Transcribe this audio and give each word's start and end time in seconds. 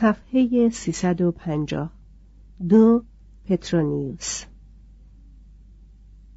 صفحه 0.00 0.68
350 0.68 1.90
دو 2.68 3.02
پترونیوس. 3.48 4.44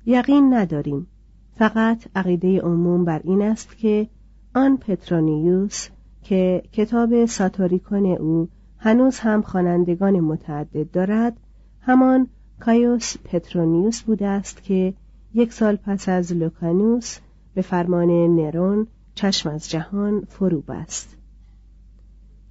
یقین 0.06 0.54
نداریم. 0.54 1.08
فقط 1.56 2.08
عقیده 2.16 2.62
عموم 2.62 3.06
بر 3.06 3.22
این 3.24 3.42
است 3.42 3.78
که 3.78 4.08
آن 4.56 4.78
پترونیوس 4.78 5.90
که 6.22 6.64
کتاب 6.72 7.26
ساتوریکون 7.26 8.06
او 8.06 8.50
هنوز 8.78 9.20
هم 9.20 9.42
خوانندگان 9.42 10.20
متعدد 10.20 10.92
دارد 10.92 11.38
همان 11.82 12.28
کایوس 12.60 13.18
پترونیوس 13.18 14.02
بوده 14.02 14.28
است 14.28 14.64
که 14.64 14.94
یک 15.34 15.54
سال 15.54 15.76
پس 15.76 16.10
از 16.10 16.34
لوکانوس 16.34 17.20
به 17.54 17.62
فرمان 17.62 18.36
نرون 18.36 18.88
چشم 19.16 19.50
از 19.50 19.70
جهان 19.70 20.22
فرو 20.22 20.62
بست 20.62 21.18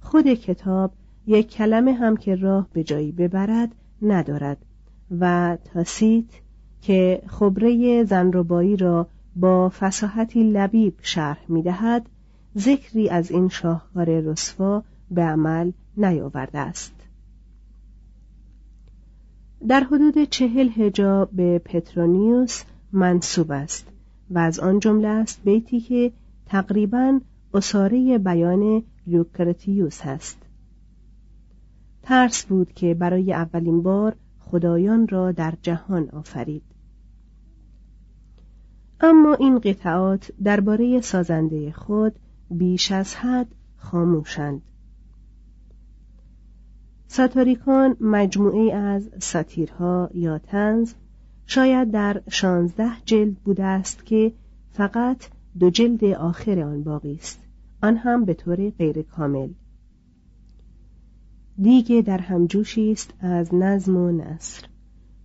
خود 0.01 0.27
کتاب 0.27 0.91
یک 1.27 1.49
کلمه 1.51 1.93
هم 1.93 2.17
که 2.17 2.35
راه 2.35 2.67
به 2.73 2.83
جایی 2.83 3.11
ببرد 3.11 3.75
ندارد. 4.01 4.57
و 5.19 5.57
تاسیت 5.73 6.25
که 6.81 7.21
خبره 7.27 8.03
زنربایی 8.03 8.77
را 8.77 9.07
با 9.35 9.69
فساحتی 9.69 10.43
لبیب 10.43 10.93
شرح 11.01 11.45
می 11.47 11.61
دهد 11.61 12.09
ذکری 12.57 13.09
از 13.09 13.31
این 13.31 13.49
شاهکار 13.49 14.19
رسوا 14.19 14.83
به 15.11 15.21
عمل 15.21 15.71
نیاورده 15.97 16.59
است. 16.59 16.93
در 19.67 19.83
حدود 19.83 20.23
چهل 20.23 20.69
هجا 20.75 21.25
به 21.25 21.59
پترونیوس 21.59 22.63
منصوب 22.91 23.51
است 23.51 23.87
و 24.31 24.39
از 24.39 24.59
آن 24.59 24.79
جمله 24.79 25.07
است 25.07 25.41
بیتی 25.43 25.79
که 25.79 26.11
تقریبا 26.45 27.19
اصاره 27.53 28.17
بیان 28.17 28.83
لوکرتیوس 29.07 30.01
هست 30.01 30.40
ترس 32.03 32.45
بود 32.45 32.73
که 32.73 32.93
برای 32.93 33.33
اولین 33.33 33.83
بار 33.83 34.15
خدایان 34.39 35.07
را 35.07 35.31
در 35.31 35.53
جهان 35.61 36.09
آفرید. 36.09 36.63
اما 39.01 39.33
این 39.33 39.59
قطعات 39.59 40.31
درباره 40.43 41.01
سازنده 41.01 41.71
خود 41.71 42.15
بیش 42.51 42.91
از 42.91 43.15
حد 43.15 43.47
خاموشند. 43.77 44.61
ساتاریکان 47.07 47.95
مجموعه 48.01 48.73
از 48.73 49.09
ساتیرها 49.19 50.09
یا 50.13 50.37
تنز 50.37 50.93
شاید 51.45 51.91
در 51.91 52.21
شانزده 52.29 52.91
جلد 53.05 53.35
بوده 53.35 53.63
است 53.63 54.05
که 54.05 54.33
فقط 54.71 55.17
دو 55.59 55.69
جلد 55.69 56.03
آخر 56.03 56.59
آن 56.59 56.83
باقی 56.83 57.15
است. 57.15 57.39
آن 57.83 57.97
هم 57.97 58.25
به 58.25 58.33
طور 58.33 58.69
غیر 58.69 59.01
کامل. 59.01 59.49
دیگه 61.61 62.01
در 62.01 62.17
همجوشی 62.17 62.91
است 62.91 63.13
از 63.19 63.55
نظم 63.55 63.97
و 63.97 64.11
نصر 64.11 64.63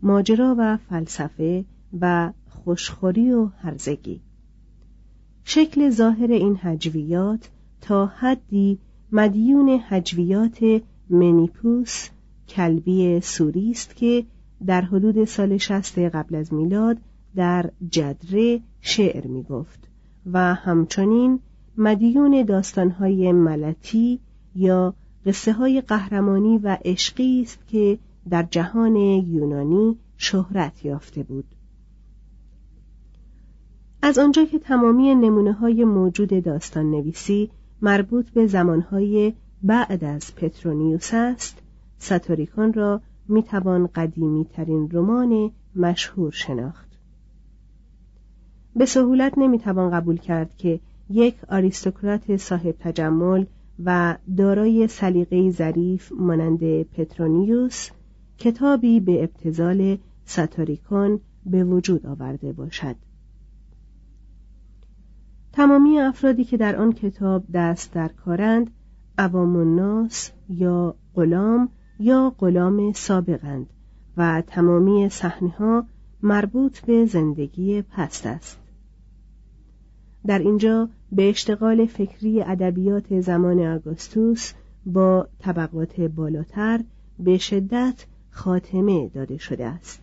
ماجرا 0.02 0.54
و 0.58 0.76
فلسفه 0.76 1.64
و 2.00 2.32
خوشخوری 2.48 3.32
و 3.32 3.46
هرزگی. 3.46 4.20
شکل 5.44 5.90
ظاهر 5.90 6.30
این 6.30 6.56
حجویات 6.56 7.50
تا 7.80 8.06
حدی 8.06 8.78
مدیون 9.12 9.68
حجویات 9.68 10.82
منیپوس 11.10 12.08
کلبی 12.48 13.20
سوری 13.20 13.70
است 13.70 13.96
که 13.96 14.24
در 14.66 14.80
حدود 14.80 15.24
سال 15.24 15.56
شست 15.56 15.98
قبل 15.98 16.34
از 16.34 16.54
میلاد 16.54 16.98
در 17.36 17.70
جدره 17.90 18.60
شعر 18.80 19.26
می 19.26 19.42
گفت 19.42 19.88
و 20.32 20.54
همچنین 20.54 21.40
مدیون 21.76 22.42
داستانهای 22.42 23.32
ملتی 23.32 24.20
یا 24.54 24.94
قصه 25.26 25.52
های 25.52 25.80
قهرمانی 25.80 26.58
و 26.58 26.78
عشقی 26.84 27.42
است 27.42 27.58
که 27.68 27.98
در 28.30 28.42
جهان 28.42 28.96
یونانی 28.96 29.96
شهرت 30.16 30.84
یافته 30.84 31.22
بود. 31.22 31.44
از 34.02 34.18
آنجا 34.18 34.44
که 34.44 34.58
تمامی 34.58 35.14
نمونه 35.14 35.52
های 35.52 35.84
موجود 35.84 36.44
داستان 36.44 36.90
نویسی 36.90 37.50
مربوط 37.82 38.30
به 38.30 38.46
زمانهای 38.46 39.32
بعد 39.62 40.04
از 40.04 40.34
پترونیوس 40.34 41.14
است 41.14 41.62
ساتوریکان 41.98 42.72
را 42.72 43.00
می‌توان 43.28 43.86
قدیمی 43.86 44.44
ترین 44.44 44.88
رمان 44.92 45.50
مشهور 45.76 46.32
شناخت. 46.32 46.88
به 48.76 48.86
سهولت 48.86 49.38
نمی‌توان 49.38 49.90
قبول 49.90 50.16
کرد 50.16 50.56
که 50.56 50.80
یک 51.10 51.34
آریستوکرات 51.48 52.36
صاحب 52.36 52.74
تجمل 52.80 53.44
و 53.84 54.16
دارای 54.36 54.88
سلیقه 54.88 55.50
ظریف 55.50 56.12
مانند 56.12 56.82
پترونیوس 56.82 57.90
کتابی 58.38 59.00
به 59.00 59.22
ابتزال 59.22 59.98
ساتوریکون 60.24 61.20
به 61.46 61.64
وجود 61.64 62.06
آورده 62.06 62.52
باشد. 62.52 62.96
تمامی 65.52 65.98
افرادی 65.98 66.44
که 66.44 66.56
در 66.56 66.76
آن 66.76 66.92
کتاب 66.92 67.44
دست 67.54 67.92
در 67.92 68.08
کارند 68.08 68.70
عوام 69.18 69.56
الناس 69.56 70.30
یا 70.48 70.94
غلام 71.14 71.68
یا 72.00 72.34
غلام 72.38 72.92
سابقند 72.92 73.66
و 74.16 74.42
تمامی 74.46 75.08
صحنه 75.08 75.50
ها 75.50 75.86
مربوط 76.22 76.80
به 76.80 77.06
زندگی 77.06 77.82
پست 77.82 78.26
است. 78.26 78.58
در 80.26 80.38
اینجا 80.38 80.88
به 81.12 81.28
اشتغال 81.28 81.86
فکری 81.86 82.42
ادبیات 82.42 83.20
زمان 83.20 83.60
آگوستوس 83.60 84.52
با 84.86 85.28
طبقات 85.38 86.00
بالاتر 86.00 86.80
به 87.18 87.38
شدت 87.38 88.06
خاتمه 88.30 89.08
داده 89.08 89.38
شده 89.38 89.66
است. 89.66 90.02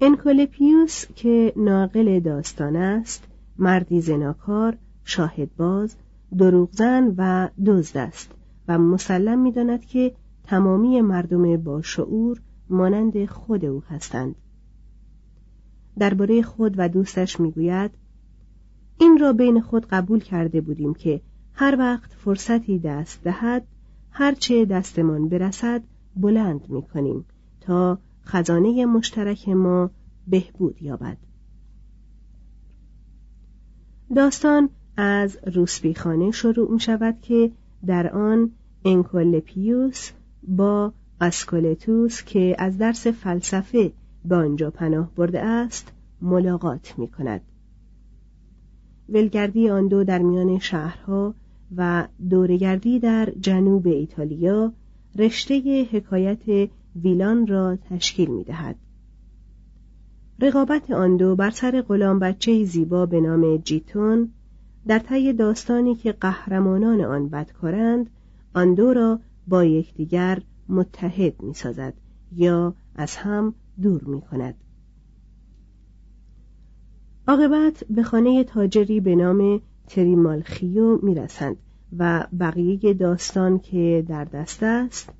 انکولپیوس 0.00 1.06
که 1.16 1.52
ناقل 1.56 2.20
داستان 2.20 2.76
است 2.76 3.24
مردی 3.58 4.00
زناکار 4.00 4.76
شاهدباز 5.04 5.96
دروغزن 6.38 7.14
و 7.16 7.48
دزد 7.66 7.96
است 7.96 8.30
و 8.68 8.78
مسلم 8.78 9.38
می‌داند 9.38 9.84
که 9.84 10.14
تمامی 10.44 11.00
مردم 11.00 11.56
با 11.56 11.82
شعور 11.82 12.40
مانند 12.70 13.24
خود 13.24 13.64
او 13.64 13.82
هستند. 13.88 14.34
درباره 15.98 16.42
خود 16.42 16.74
و 16.76 16.88
دوستش 16.88 17.40
می‌گوید 17.40 17.90
این 19.00 19.18
را 19.18 19.32
بین 19.32 19.60
خود 19.60 19.86
قبول 19.86 20.20
کرده 20.20 20.60
بودیم 20.60 20.94
که 20.94 21.20
هر 21.54 21.76
وقت 21.78 22.12
فرصتی 22.12 22.78
دست 22.78 23.24
دهد 23.24 23.66
هرچه 24.10 24.64
دستمان 24.64 25.28
برسد 25.28 25.82
بلند 26.16 26.68
می 26.68 26.82
کنیم 26.82 27.24
تا 27.60 27.98
خزانه 28.24 28.86
مشترک 28.86 29.48
ما 29.48 29.90
بهبود 30.28 30.82
یابد 30.82 31.16
داستان 34.16 34.68
از 34.96 35.38
روسبیخانه 35.54 36.30
شروع 36.30 36.72
می 36.72 36.80
شود 36.80 37.20
که 37.22 37.50
در 37.86 38.12
آن 38.16 38.50
انکولپیوس 38.84 40.10
با 40.42 40.92
اسکولتوس 41.20 42.22
که 42.22 42.56
از 42.58 42.78
درس 42.78 43.06
فلسفه 43.06 43.92
به 44.24 44.36
آنجا 44.36 44.70
پناه 44.70 45.10
برده 45.16 45.40
است 45.40 45.92
ملاقات 46.22 46.94
می 46.98 47.08
کند. 47.08 47.40
ولگردی 49.10 49.70
آن 49.70 49.88
دو 49.88 50.04
در 50.04 50.18
میان 50.18 50.58
شهرها 50.58 51.34
و 51.76 52.08
دورگردی 52.30 52.98
در 52.98 53.32
جنوب 53.40 53.86
ایتالیا 53.86 54.72
رشته 55.18 55.84
حکایت 55.92 56.70
ویلان 57.02 57.46
را 57.46 57.76
تشکیل 57.76 58.30
می 58.30 58.44
دهد. 58.44 58.76
رقابت 60.40 60.90
آن 60.90 61.16
دو 61.16 61.36
بر 61.36 61.50
سر 61.50 61.82
غلام 61.82 62.18
بچه 62.18 62.64
زیبا 62.64 63.06
به 63.06 63.20
نام 63.20 63.56
جیتون 63.56 64.28
در 64.86 64.98
طی 64.98 65.32
داستانی 65.32 65.94
که 65.94 66.12
قهرمانان 66.12 67.00
آن 67.00 67.28
بدکارند 67.28 68.10
آن 68.54 68.74
دو 68.74 68.92
را 68.92 69.20
با 69.48 69.64
یکدیگر 69.64 70.42
متحد 70.68 71.42
می 71.42 71.54
سازد 71.54 71.94
یا 72.36 72.74
از 72.94 73.16
هم 73.16 73.54
دور 73.82 74.04
می 74.04 74.20
کند. 74.20 74.54
عاقبت 77.30 77.84
به 77.90 78.02
خانه 78.02 78.44
تاجری 78.44 79.00
به 79.00 79.16
نام 79.16 79.60
تریمالخیو 79.86 80.98
می 81.02 81.14
رسند 81.14 81.56
و 81.98 82.26
بقیه 82.40 82.94
داستان 82.94 83.58
که 83.58 84.04
در 84.08 84.24
دست 84.24 84.62
است 84.62 85.12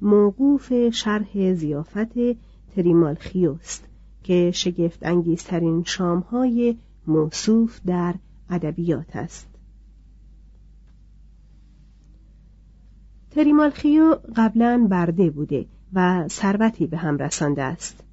موقوف 0.00 0.90
شرح 0.90 1.52
زیافت 1.52 2.18
تریمالخیو 2.76 3.52
است 3.52 3.84
که 4.22 4.50
شگفت 4.54 4.98
انگیزترین 5.02 5.82
شامهای 5.84 6.76
موصوف 7.06 7.80
در 7.86 8.14
ادبیات 8.50 9.16
است. 9.16 9.48
تریمالخیو 13.30 14.16
قبلا 14.36 14.86
برده 14.90 15.30
بوده 15.30 15.66
و 15.92 16.28
ثروتی 16.28 16.86
به 16.86 16.96
هم 16.96 17.18
رسانده 17.18 17.62
است. 17.62 18.04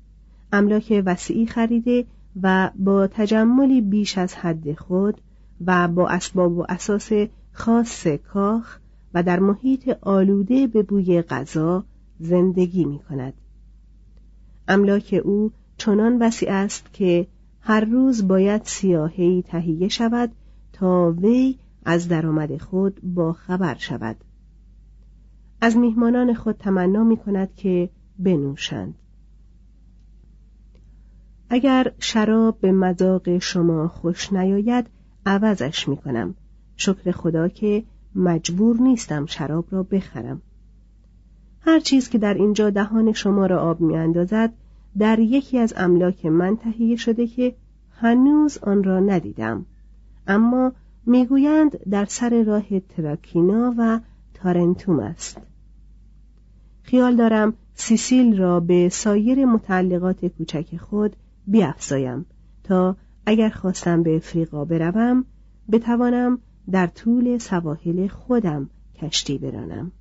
املاک 0.53 1.03
وسیعی 1.05 1.45
خریده 1.45 2.05
و 2.41 2.71
با 2.75 3.07
تجملی 3.07 3.81
بیش 3.81 4.17
از 4.17 4.35
حد 4.35 4.73
خود 4.73 5.21
و 5.65 5.87
با 5.87 6.07
اسباب 6.09 6.57
و 6.57 6.65
اساس 6.69 7.11
خاص 7.51 8.07
کاخ 8.07 8.79
و 9.13 9.23
در 9.23 9.39
محیط 9.39 9.97
آلوده 10.01 10.67
به 10.67 10.83
بوی 10.83 11.21
غذا 11.21 11.83
زندگی 12.19 12.85
می 12.85 12.99
کند. 12.99 13.33
املاک 14.67 15.21
او 15.25 15.51
چنان 15.77 16.21
وسیع 16.21 16.51
است 16.51 16.93
که 16.93 17.27
هر 17.61 17.85
روز 17.85 18.27
باید 18.27 18.61
سیاهی 18.63 19.43
تهیه 19.47 19.87
شود 19.87 20.31
تا 20.73 21.11
وی 21.11 21.57
از 21.85 22.07
درآمد 22.07 22.57
خود 22.57 23.01
با 23.03 23.33
خبر 23.33 23.75
شود 23.75 24.15
از 25.61 25.77
میهمانان 25.77 26.33
خود 26.33 26.55
تمنا 26.55 27.03
می 27.03 27.17
کند 27.17 27.55
که 27.55 27.89
بنوشند 28.19 28.95
اگر 31.55 31.91
شراب 31.99 32.59
به 32.61 32.71
مذاق 32.71 33.37
شما 33.37 33.87
خوش 33.87 34.33
نیاید 34.33 34.85
عوضش 35.25 35.87
می 35.87 35.97
کنم 35.97 36.35
شکر 36.77 37.11
خدا 37.11 37.47
که 37.47 37.83
مجبور 38.15 38.77
نیستم 38.81 39.25
شراب 39.25 39.65
را 39.71 39.83
بخرم. 39.83 40.41
هر 41.61 41.79
چیز 41.79 42.09
که 42.09 42.17
در 42.17 42.33
اینجا 42.33 42.69
دهان 42.69 43.13
شما 43.13 43.45
را 43.45 43.59
آب 43.61 43.81
می 43.81 43.97
اندازد 43.97 44.53
در 44.97 45.19
یکی 45.19 45.59
از 45.59 45.73
املاک 45.77 46.25
من 46.25 46.57
تهیه 46.57 46.95
شده 46.95 47.27
که 47.27 47.55
هنوز 47.91 48.57
آن 48.57 48.83
را 48.83 48.99
ندیدم. 48.99 49.65
اما 50.27 50.71
می‌گویند 51.05 51.89
در 51.89 52.05
سر 52.05 52.43
راه 52.43 52.79
تراکینا 52.79 53.73
و 53.77 53.99
تارنتوم 54.33 54.99
است. 54.99 55.37
خیال 56.81 57.15
دارم 57.15 57.53
سیسیل 57.75 58.37
را 58.37 58.59
به 58.59 58.89
سایر 58.89 59.45
متعلقات 59.45 60.25
کوچک 60.25 60.77
خود 60.77 61.15
بیافزایم 61.47 62.25
تا 62.63 62.97
اگر 63.25 63.49
خواستم 63.49 64.03
به 64.03 64.15
افریقا 64.15 64.65
بروم 64.65 65.25
بتوانم 65.71 66.39
در 66.71 66.87
طول 66.87 67.37
سواحل 67.37 68.07
خودم 68.07 68.69
کشتی 68.95 69.37
برانم. 69.37 69.91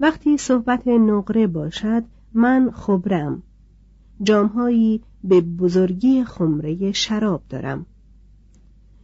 وقتی 0.00 0.36
صحبت 0.36 0.88
نقره 0.88 1.46
باشد 1.46 2.04
من 2.32 2.70
خبرم. 2.70 3.42
جامهایی 4.22 5.02
به 5.24 5.40
بزرگی 5.40 6.24
خمره 6.24 6.92
شراب 6.92 7.42
دارم. 7.48 7.86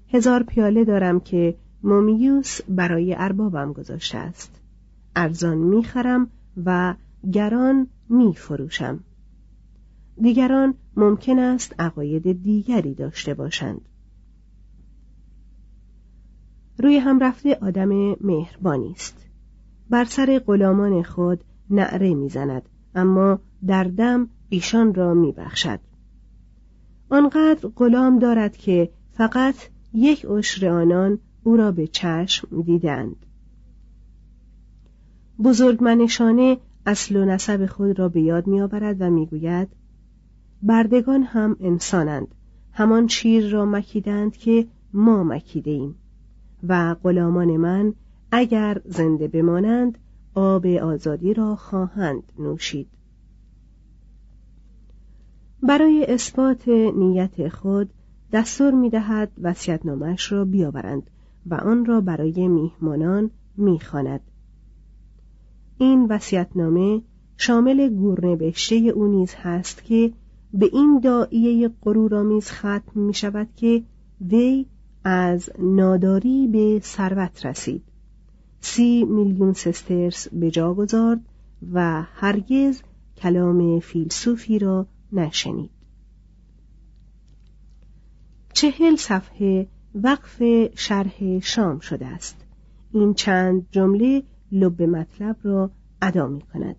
هزار 0.09 0.43
پیاله 0.43 0.85
دارم 0.85 1.21
که 1.21 1.57
مومیوس 1.83 2.61
برای 2.69 3.15
اربابم 3.19 3.73
گذاشته 3.73 4.19
است. 4.19 4.61
ارزان 5.17 5.59
می‌خرم 5.59 6.31
و 6.65 6.95
گران 7.33 7.87
میفروشم. 8.09 9.01
دیگران 10.23 10.75
ممکن 10.97 11.39
است 11.39 11.75
عقاید 11.79 12.43
دیگری 12.43 12.95
داشته 12.95 13.35
باشند. 13.35 13.81
روی 16.79 16.97
هم 16.97 17.19
رفته 17.19 17.59
آدم 17.63 17.89
مهربانی 18.21 18.91
است. 18.91 19.27
بر 19.91 20.05
سر 20.05 20.39
غلامان 20.47 21.03
خود 21.03 21.45
نعره 21.71 22.15
می‌زند 22.15 22.63
اما 22.95 23.41
در 23.67 23.85
دم 23.85 24.29
ایشان 24.49 24.95
را 24.95 25.15
میبخشد. 25.15 25.81
آنقدر 27.11 27.69
غلام 27.77 28.19
دارد 28.19 28.57
که 28.57 28.91
فقط 29.13 29.55
یک 29.95 30.25
عشر 30.25 30.69
آنان 30.69 31.19
او 31.45 31.57
را 31.57 31.73
به 31.73 31.87
چشم 31.87 32.63
دیدند 32.63 33.27
بزرگمنشانه 35.45 36.59
اصل 36.87 37.17
و 37.17 37.25
نسب 37.25 37.67
خود 37.67 37.99
را 37.99 38.09
به 38.09 38.21
یاد 38.21 38.47
میآورد 38.47 38.97
و 39.01 39.11
می‌گوید 39.11 39.69
بردگان 40.63 41.23
هم 41.23 41.57
انسانند. 41.61 42.35
همان 42.73 43.07
شیر 43.07 43.51
را 43.51 43.65
مکیدند 43.65 44.37
که 44.37 44.67
ما 44.93 45.25
مکیده 45.25 45.71
ایم 45.71 45.95
و 46.69 46.95
غلامان 46.95 47.57
من 47.57 47.95
اگر 48.33 48.81
زنده 48.85 49.29
بمانند 49.29 49.99
آب 50.35 50.67
آزادی 50.67 51.35
را 51.35 51.57
خواهند 51.57 52.23
نوشید. 52.39 52.89
برای 55.63 56.07
اثبات 56.09 56.69
نیت 56.69 57.49
خود 57.49 57.91
دستور 58.33 58.75
می 58.75 58.91
دهد 58.91 59.33
وسیعتنامش 59.43 60.33
را 60.33 60.45
بیاورند 60.45 61.11
و 61.47 61.55
آن 61.55 61.85
را 61.85 62.01
برای 62.01 62.49
میهمانان 62.49 63.31
می‌خواند. 63.57 64.21
این 65.79 66.07
وسیعتنامه 66.11 67.03
شامل 67.37 67.89
گورنبشته 67.89 68.75
او 68.75 69.07
نیز 69.07 69.35
هست 69.35 69.85
که 69.85 70.13
به 70.53 70.71
این 70.73 71.01
دائیه 71.01 71.71
غرورآمیز 71.83 72.51
ختم 72.51 73.01
می 73.01 73.15
شود 73.15 73.49
که 73.57 73.83
وی 74.21 74.67
از 75.05 75.51
ناداری 75.59 76.47
به 76.47 76.81
ثروت 76.83 77.47
رسید. 77.47 77.83
سی 78.61 79.05
میلیون 79.05 79.53
سسترس 79.53 80.29
به 80.29 80.51
جا 80.51 80.75
گذارد 80.75 81.21
و 81.73 82.03
هرگز 82.03 82.83
کلام 83.17 83.81
فیلسوفی 83.81 84.59
را 84.59 84.87
نشنید. 85.13 85.71
چهل 88.53 88.97
صفحه 88.97 89.67
وقف 89.95 90.43
شرح 90.75 91.39
شام 91.39 91.79
شده 91.79 92.07
است. 92.07 92.37
این 92.93 93.15
چند 93.15 93.67
جمله 93.71 94.23
لب 94.53 94.83
مطلب 94.83 95.37
را 95.43 95.71
ادا 96.03 96.27
می 96.27 96.41
کند. 96.41 96.77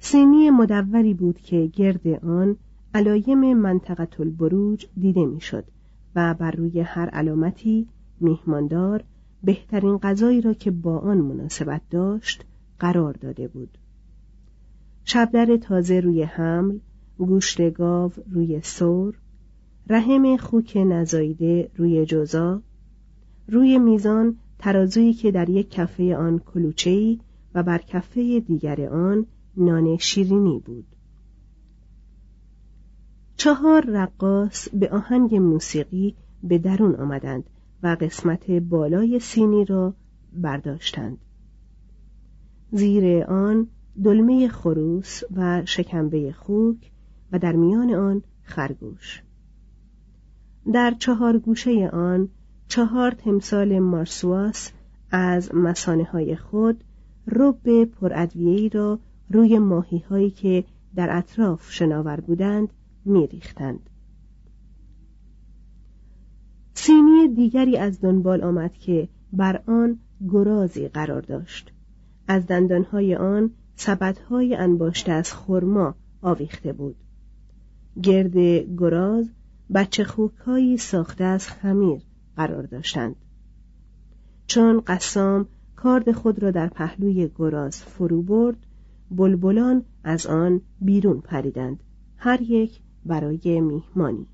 سینی 0.00 0.50
مدوری 0.50 1.14
بود 1.14 1.40
که 1.40 1.70
گرد 1.72 2.24
آن 2.24 2.56
علایم 2.94 3.54
منطقه 3.54 4.20
البروج 4.20 4.86
دیده 5.00 5.26
می‌شد 5.26 5.64
و 6.14 6.34
بر 6.34 6.50
روی 6.50 6.80
هر 6.80 7.08
علامتی 7.08 7.88
میهماندار 8.20 9.04
بهترین 9.44 9.98
غذایی 9.98 10.40
را 10.40 10.54
که 10.54 10.70
با 10.70 10.98
آن 10.98 11.18
مناسبت 11.18 11.80
داشت 11.90 12.44
قرار 12.78 13.12
داده 13.12 13.48
بود. 13.48 13.78
شبدر 15.04 15.56
تازه 15.56 16.00
روی 16.00 16.22
حمل 16.22 16.78
گوشت 17.18 17.70
گاو 17.70 18.12
روی 18.30 18.60
سور 18.62 19.18
رحم 19.90 20.36
خوک 20.36 20.76
نزایده 20.86 21.70
روی 21.76 22.06
جزا 22.06 22.62
روی 23.48 23.78
میزان 23.78 24.36
ترازویی 24.58 25.12
که 25.12 25.30
در 25.30 25.48
یک 25.48 25.70
کفه 25.70 26.16
آن 26.16 26.38
کلوچه‌ای 26.38 27.18
و 27.54 27.62
بر 27.62 27.78
کفه 27.78 28.40
دیگر 28.40 28.88
آن 28.88 29.26
نان 29.58 29.96
شیرینی 29.96 30.58
بود. 30.58 30.86
چهار 33.36 33.84
رقاص 33.88 34.68
به 34.68 34.90
آهنگ 34.90 35.34
موسیقی 35.34 36.14
به 36.42 36.58
درون 36.58 36.94
آمدند 36.94 37.44
و 37.82 37.96
قسمت 38.00 38.50
بالای 38.50 39.20
سینی 39.20 39.64
را 39.64 39.94
برداشتند. 40.32 41.18
زیر 42.70 43.24
آن 43.24 43.66
دلمه 44.04 44.48
خروس 44.48 45.22
و 45.36 45.62
شکمبه 45.64 46.32
خوک 46.32 46.90
و 47.32 47.38
در 47.38 47.52
میان 47.52 47.94
آن 47.94 48.22
خرگوش. 48.42 49.22
در 50.72 50.94
چهار 50.98 51.38
گوشه 51.38 51.88
آن 51.92 52.28
چهار 52.68 53.10
تمثال 53.10 53.78
مارسواس 53.78 54.70
از 55.10 55.54
مسانه 55.54 56.04
های 56.04 56.36
خود 56.36 56.84
رب 57.26 57.84
پرادویه‌ای 57.84 58.68
را 58.68 58.98
روی 59.30 59.58
ماهی 59.58 59.98
هایی 59.98 60.30
که 60.30 60.64
در 60.94 61.16
اطراف 61.16 61.72
شناور 61.72 62.20
بودند 62.20 62.68
میریختند. 63.04 63.90
سینی 66.74 67.28
دیگری 67.28 67.76
از 67.76 68.00
دنبال 68.00 68.42
آمد 68.42 68.72
که 68.72 69.08
بر 69.32 69.62
آن 69.66 69.98
گرازی 70.28 70.88
قرار 70.88 71.22
داشت. 71.22 71.72
از 72.28 72.46
دندانهای 72.46 73.14
آن 73.14 73.50
سبدهای 73.76 74.54
انباشته 74.54 75.12
از 75.12 75.32
خرما 75.32 75.94
آویخته 76.22 76.72
بود. 76.72 76.96
گرد 78.02 78.38
گراز 78.78 79.30
بچه 79.74 80.04
خوکهایی 80.04 80.76
ساخته 80.76 81.24
از 81.24 81.48
خمیر 81.48 82.02
قرار 82.36 82.62
داشتند. 82.62 83.16
چون 84.46 84.80
قسام 84.80 85.46
کارد 85.76 86.12
خود 86.12 86.42
را 86.42 86.50
در 86.50 86.68
پهلوی 86.68 87.30
گراز 87.36 87.82
فرو 87.82 88.22
برد 88.22 88.56
بلبلان 89.10 89.82
از 90.04 90.26
آن 90.26 90.60
بیرون 90.80 91.20
پریدند. 91.20 91.80
هر 92.16 92.42
یک 92.42 92.80
برای 93.06 93.60
میهمانی. 93.60 94.26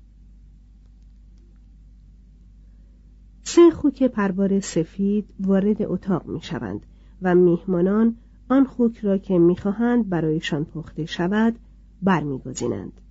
سه 3.43 3.71
خوک 3.71 4.03
پربار 4.03 4.59
سفید 4.59 5.25
وارد 5.39 5.81
اتاق 5.81 6.27
می 6.27 6.41
شوند 6.41 6.85
و 7.21 7.35
میهمانان 7.35 8.15
آن 8.49 8.65
خوک 8.65 8.97
را 8.97 9.17
که 9.17 9.39
می‌خواهند 9.39 10.09
برایشان 10.09 10.65
پخته 10.65 11.05
شود 11.05 11.55
برمیگزینند. 12.01 13.01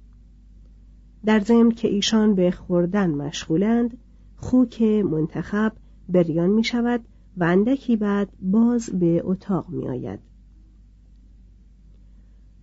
در 1.25 1.40
ضمن 1.40 1.71
که 1.71 1.88
ایشان 1.88 2.35
به 2.35 2.50
خوردن 2.50 3.11
مشغولند 3.11 3.99
خوک 4.37 4.83
منتخب 4.83 5.73
بریان 6.09 6.50
می 6.50 6.64
شود 6.64 7.00
و 7.37 7.44
اندکی 7.44 7.97
بعد 7.97 8.28
باز 8.42 8.90
به 8.90 9.23
اتاق 9.25 9.68
می 9.68 9.88
آید. 9.88 10.21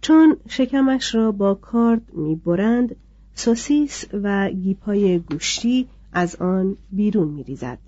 چون 0.02 0.38
شکمش 0.48 1.16
را 1.16 1.32
با 1.32 1.54
کارد 1.54 2.14
می 2.14 2.36
برند 2.36 2.96
سوسیس 3.34 4.06
و 4.14 4.50
گیپای 4.50 5.20
گوشتی 5.20 5.88
از 6.14 6.36
آن 6.36 6.78
بیرون 6.92 7.28
می 7.28 7.44
ریزد. 7.44 7.80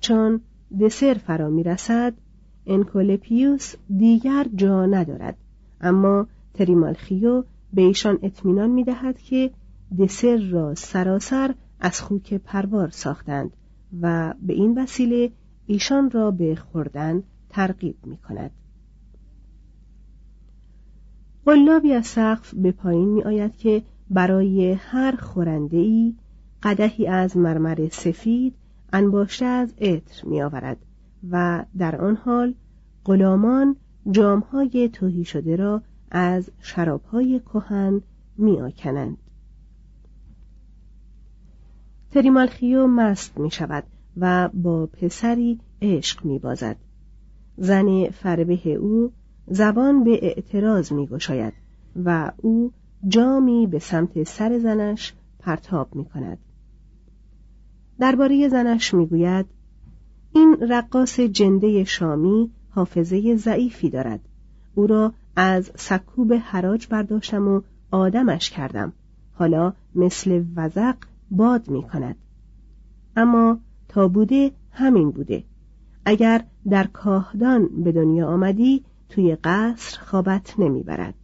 چون 0.00 0.40
دسر 0.80 1.14
فرا 1.14 1.48
می 1.48 1.62
رسد 1.62 2.14
انکولپیوس 2.66 3.74
دیگر 3.96 4.46
جا 4.54 4.86
ندارد 4.86 5.36
اما 5.80 6.26
تریمالخیو 6.54 7.44
به 7.72 7.82
ایشان 7.82 8.18
اطمینان 8.22 8.70
می 8.70 8.84
دهد 8.84 9.18
که 9.18 9.50
دسر 9.98 10.36
را 10.36 10.74
سراسر 10.74 11.54
از 11.80 12.00
خوک 12.00 12.34
پروار 12.34 12.90
ساختند 12.90 13.50
و 14.00 14.34
به 14.42 14.52
این 14.52 14.78
وسیله 14.78 15.30
ایشان 15.66 16.10
را 16.10 16.30
به 16.30 16.54
خوردن 16.54 17.22
ترغیب 17.50 17.96
می 18.04 18.16
کند. 18.16 18.50
قلابی 21.46 21.92
از 21.92 22.06
سقف 22.06 22.54
به 22.54 22.72
پایین 22.72 23.08
می 23.08 23.22
آید 23.22 23.56
که 23.56 23.82
برای 24.10 24.72
هر 24.72 25.16
خورنده 25.16 25.76
ای 25.76 26.14
قدهی 26.62 27.06
از 27.06 27.36
مرمر 27.36 27.88
سفید 27.92 28.54
انباشته 28.92 29.44
از 29.44 29.74
عطر 29.80 30.26
می 30.28 30.42
آورد 30.42 30.76
و 31.30 31.64
در 31.78 31.96
آن 31.96 32.16
حال 32.16 32.54
غلامان 33.04 33.76
جامهای 34.10 34.90
توهی 34.92 35.24
شده 35.24 35.56
را 35.56 35.82
از 36.10 36.50
شرابهای 36.60 37.40
کهن 37.40 38.02
می 38.38 38.60
آکنند. 38.60 39.16
تریمالخیو 42.10 42.86
مست 42.86 43.38
می 43.38 43.50
شود 43.50 43.84
و 44.16 44.48
با 44.54 44.86
پسری 44.86 45.60
عشق 45.82 46.24
می 46.24 46.38
بازد. 46.38 46.76
زن 47.56 48.10
فربه 48.10 48.74
او 48.74 49.12
زبان 49.46 50.04
به 50.04 50.18
اعتراض 50.22 50.92
می 50.92 51.06
گشاید 51.06 51.54
و 52.04 52.32
او 52.36 52.72
جامی 53.08 53.66
به 53.66 53.78
سمت 53.78 54.22
سر 54.22 54.58
زنش 54.58 55.14
پرتاب 55.38 55.94
می 55.94 56.04
کند. 56.04 56.38
درباره 57.98 58.48
زنش 58.48 58.94
می 58.94 59.06
گوید 59.06 59.46
این 60.32 60.56
رقاص 60.60 61.20
جنده 61.20 61.84
شامی 61.84 62.50
حافظه 62.70 63.36
ضعیفی 63.36 63.90
دارد. 63.90 64.20
او 64.74 64.86
را 64.86 65.12
از 65.36 65.70
سکوب 65.76 66.32
حراج 66.32 66.86
برداشتم 66.90 67.48
و 67.48 67.60
آدمش 67.90 68.50
کردم. 68.50 68.92
حالا 69.32 69.72
مثل 69.94 70.44
وزق 70.56 70.96
باد 71.30 71.68
می 71.70 71.82
کند. 71.82 72.16
اما 73.16 73.58
تا 73.88 74.08
بوده 74.08 74.50
همین 74.70 75.10
بوده. 75.10 75.44
اگر 76.04 76.44
در 76.70 76.86
کاهدان 76.86 77.68
به 77.84 77.92
دنیا 77.92 78.28
آمدی 78.28 78.84
توی 79.08 79.36
قصر 79.44 80.00
خوابت 80.00 80.54
نمی‌برد. 80.58 81.14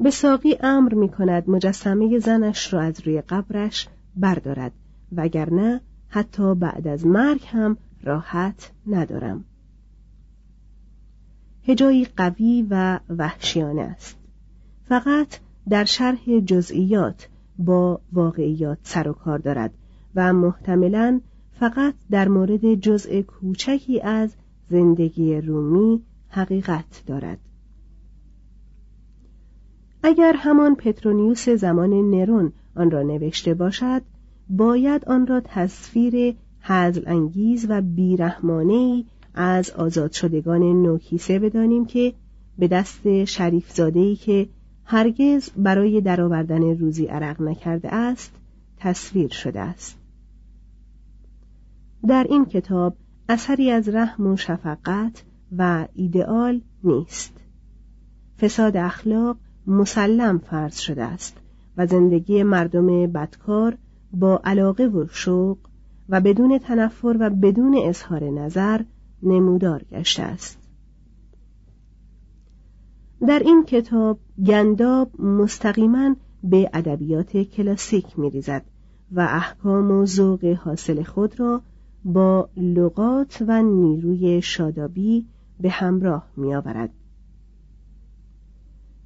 به 0.00 0.10
ساقی 0.10 0.56
امر 0.60 0.94
می 0.94 1.08
کند 1.08 1.50
مجسمه 1.50 2.18
زنش 2.18 2.72
را 2.72 2.80
از 2.80 3.00
روی 3.00 3.20
قبرش 3.20 3.88
بردارد 4.16 4.72
وگرنه 5.12 5.80
حتی 6.08 6.54
بعد 6.54 6.88
از 6.88 7.06
مرگ 7.06 7.40
هم 7.46 7.76
راحت 8.02 8.72
ندارم. 8.86 9.44
هجایی 11.62 12.04
قوی 12.04 12.66
و 12.70 13.00
وحشیانه 13.08 13.82
است. 13.82 14.16
فقط 14.88 15.38
در 15.68 15.84
شرح 15.84 16.40
جزئیات 16.40 17.28
با 17.58 18.00
واقعیات 18.12 18.78
سر 18.82 19.08
و 19.08 19.12
کار 19.12 19.38
دارد 19.38 19.74
و 20.14 20.32
محتملا 20.32 21.20
فقط 21.52 21.94
در 22.10 22.28
مورد 22.28 22.74
جزء 22.74 23.22
کوچکی 23.22 24.00
از 24.00 24.36
زندگی 24.70 25.40
رومی 25.40 26.02
حقیقت 26.28 27.02
دارد. 27.06 27.38
اگر 30.02 30.32
همان 30.36 30.74
پترونیوس 30.74 31.48
زمان 31.48 32.10
نرون 32.10 32.52
آن 32.76 32.90
را 32.90 33.02
نوشته 33.02 33.54
باشد 33.54 34.02
باید 34.50 35.04
آن 35.04 35.26
را 35.26 35.40
تصویر 35.44 36.36
حزل 36.60 37.02
انگیز 37.06 37.66
و 37.68 37.80
بیرحمانه 37.80 39.04
از 39.34 39.70
آزاد 39.70 40.12
شدگان 40.12 40.82
نوکیسه 40.82 41.38
بدانیم 41.38 41.84
که 41.84 42.14
به 42.58 42.68
دست 42.68 43.24
شریف 43.24 43.72
زادهی 43.72 44.16
که 44.16 44.48
هرگز 44.84 45.50
برای 45.50 46.00
درآوردن 46.00 46.78
روزی 46.78 47.06
عرق 47.06 47.42
نکرده 47.42 47.94
است 47.94 48.32
تصویر 48.76 49.28
شده 49.28 49.60
است. 49.60 49.98
در 52.08 52.26
این 52.30 52.44
کتاب 52.44 52.96
اثری 53.28 53.70
از 53.70 53.88
رحم 53.88 54.26
و 54.26 54.36
شفقت 54.36 55.24
و 55.58 55.88
ایدئال 55.94 56.60
نیست. 56.84 57.32
فساد 58.38 58.76
اخلاق 58.76 59.36
مسلم 59.66 60.38
فرض 60.38 60.78
شده 60.78 61.04
است 61.04 61.36
و 61.76 61.86
زندگی 61.86 62.42
مردم 62.42 63.06
بدکار 63.06 63.76
با 64.12 64.40
علاقه 64.44 64.86
و 64.86 65.06
شوق 65.10 65.58
و 66.08 66.20
بدون 66.20 66.58
تنفر 66.58 67.16
و 67.20 67.30
بدون 67.30 67.76
اظهار 67.84 68.24
نظر 68.24 68.80
نمودار 69.22 69.82
گشته 69.92 70.22
است. 70.22 70.58
در 73.26 73.38
این 73.38 73.64
کتاب 73.64 74.18
گنداب 74.46 75.20
مستقیما 75.20 76.16
به 76.44 76.70
ادبیات 76.72 77.36
کلاسیک 77.36 78.18
میریزد 78.18 78.64
و 79.12 79.20
احکام 79.20 79.90
و 79.90 80.06
ذوق 80.06 80.44
حاصل 80.44 81.02
خود 81.02 81.40
را 81.40 81.62
با 82.04 82.48
لغات 82.56 83.44
و 83.48 83.62
نیروی 83.62 84.42
شادابی 84.42 85.26
به 85.60 85.70
همراه 85.70 86.26
میآورد. 86.36 86.90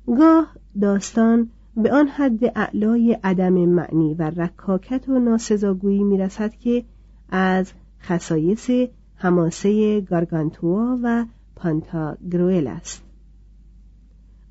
گاه 0.07 0.57
داستان 0.81 1.50
به 1.76 1.93
آن 1.93 2.09
حد 2.09 2.45
اعلای 2.45 3.19
عدم 3.25 3.52
معنی 3.52 4.14
و 4.14 4.23
رکاکت 4.23 5.09
و 5.09 5.19
ناسزاگویی 5.19 6.05
می‌رسد 6.05 6.55
که 6.55 6.85
از 7.28 7.73
خصایص 8.00 8.71
هماسه 9.17 10.00
گارگانتوا 10.00 10.99
و 11.02 11.26
پانتاگروئل 11.57 12.67
است. 12.67 13.02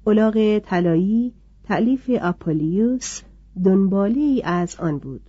الاغ 0.07 0.59
طلایی 0.59 1.33
تعلیف 1.63 2.09
آپولیوس 2.09 3.21
دنباله 3.63 4.19
ای 4.19 4.41
از 4.45 4.75
آن 4.75 4.97
بود 4.97 5.21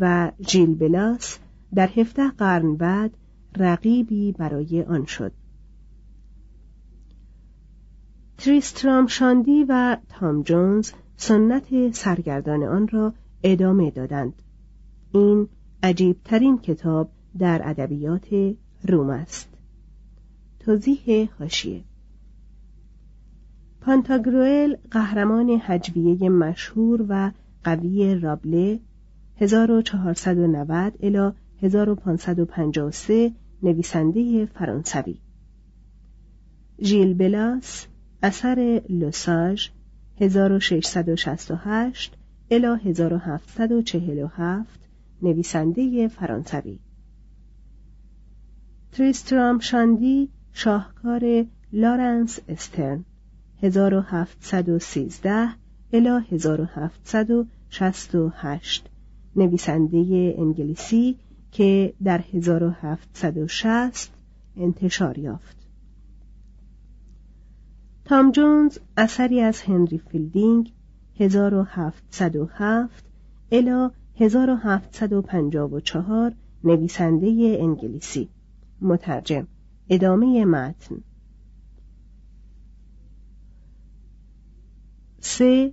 و 0.00 0.32
ژیل 0.48 0.74
بلاس 0.74 1.38
در 1.74 1.88
هفته 1.88 2.30
قرن 2.30 2.76
بعد 2.76 3.16
رقیبی 3.56 4.32
برای 4.32 4.82
آن 4.82 5.04
شد. 5.04 5.32
تریسترام 8.38 9.06
شاندی 9.06 9.64
و 9.68 9.96
تام 10.08 10.42
جونز 10.42 10.92
سنت 11.16 11.92
سرگردان 11.92 12.62
آن 12.62 12.88
را 12.88 13.14
ادامه 13.42 13.90
دادند. 13.90 14.42
این 15.12 15.48
عجیبترین 15.82 16.58
کتاب 16.58 17.10
در 17.38 17.60
ادبیات 17.64 18.54
روم 18.88 19.10
است. 19.10 19.48
توضیح 20.60 21.28
حاشیه. 21.38 21.84
پانتاگروئل 23.80 24.76
قهرمان 24.90 25.60
هجویه 25.62 26.28
مشهور 26.28 27.06
و 27.08 27.30
قوی 27.64 28.14
رابله 28.14 28.80
1490 29.40 30.92
الی 31.00 31.30
1553 31.64 33.32
نویسنده 33.62 34.46
فرانسوی. 34.46 35.18
ژیل 36.82 37.14
بلاس 37.14 37.86
اثر 38.22 38.82
لوساژ 38.88 39.68
1668 40.20 42.16
الی 42.50 42.66
1747 42.84 44.80
نویسنده 45.22 46.08
فرانسوی. 46.08 46.78
تریسترام 48.92 49.58
شاندی 49.58 50.28
شاهکار 50.52 51.46
لارنس 51.72 52.40
استرن 52.48 53.04
1713 53.62 55.48
الی 55.92 56.08
1768 56.30 58.90
نویسنده 59.36 60.34
انگلیسی 60.38 61.16
که 61.54 61.94
در 62.04 62.20
1760 62.20 64.10
انتشار 64.56 65.18
یافت. 65.18 65.56
تام 68.04 68.30
جونز 68.30 68.78
اثری 68.96 69.40
از 69.40 69.62
هنری 69.62 69.98
فیلدینگ 69.98 70.72
1707 71.20 73.04
الی 73.52 73.88
1754 74.20 76.32
نویسنده 76.64 77.56
انگلیسی. 77.60 78.28
مترجم 78.80 79.46
ادامه 79.88 80.44
متن. 80.44 80.96
سه 85.20 85.72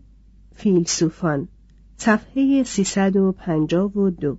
فیلسوفان 0.55 1.47
صفحه 1.97 2.63
352 2.63 4.37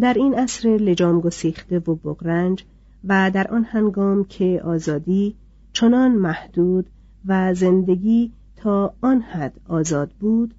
در 0.00 0.14
این 0.14 0.34
عصر 0.34 0.68
لجام 0.68 1.20
گسیخته 1.20 1.78
و 1.78 1.94
بغرنج 1.94 2.64
و 3.04 3.30
در 3.34 3.48
آن 3.48 3.64
هنگام 3.64 4.24
که 4.24 4.62
آزادی 4.64 5.34
چنان 5.72 6.12
محدود 6.12 6.86
و 7.26 7.54
زندگی 7.54 8.32
تا 8.56 8.94
آن 9.00 9.20
حد 9.20 9.60
آزاد 9.68 10.10
بود 10.10 10.54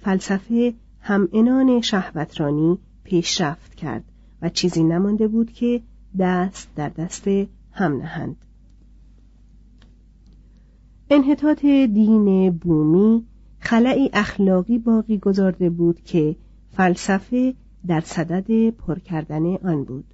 فلسفه 0.00 0.74
هم 1.00 1.28
انان 1.32 1.80
شهوترانی 1.80 2.78
پیشرفت 3.04 3.74
کرد 3.74 4.04
و 4.42 4.48
چیزی 4.48 4.84
نمانده 4.84 5.28
بود 5.28 5.52
که 5.52 5.82
دست 6.18 6.68
در 6.76 6.88
دست 6.88 7.28
هم 7.72 7.96
نهند. 7.96 8.36
انحطاط 11.10 11.60
دین 11.64 12.50
بومی 12.50 13.26
خلعی 13.60 14.10
اخلاقی 14.12 14.78
باقی 14.78 15.18
گذارده 15.18 15.70
بود 15.70 16.00
که 16.00 16.36
فلسفه 16.70 17.54
در 17.86 18.00
صدد 18.00 18.70
پر 18.70 18.98
کردن 18.98 19.54
آن 19.54 19.84
بود 19.84 20.04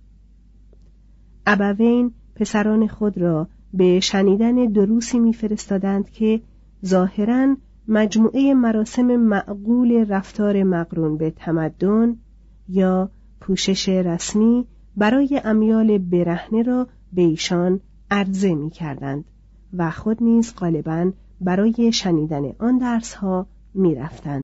ابوین 1.46 2.12
پسران 2.34 2.86
خود 2.86 3.18
را 3.18 3.48
به 3.74 4.00
شنیدن 4.00 4.54
دروسی 4.54 5.18
میفرستادند 5.18 6.10
که 6.10 6.40
ظاهرا 6.86 7.56
مجموعه 7.88 8.54
مراسم 8.54 9.16
معقول 9.16 10.04
رفتار 10.08 10.62
مقرون 10.62 11.16
به 11.16 11.30
تمدن 11.30 12.16
یا 12.68 13.10
پوشش 13.40 13.88
رسمی 13.88 14.66
برای 14.96 15.40
امیال 15.44 15.98
برهنه 15.98 16.62
را 16.62 16.86
به 17.12 17.22
ایشان 17.22 17.80
عرضه 18.10 18.54
می 18.54 18.70
کردند. 18.70 19.24
و 19.76 19.90
خود 19.90 20.22
نیز 20.22 20.54
غالبا 20.56 21.12
برای 21.40 21.92
شنیدن 21.92 22.52
آن 22.58 22.78
درس 22.78 23.14
ها 23.14 23.46
می 23.74 23.94
رفتند. 23.94 24.43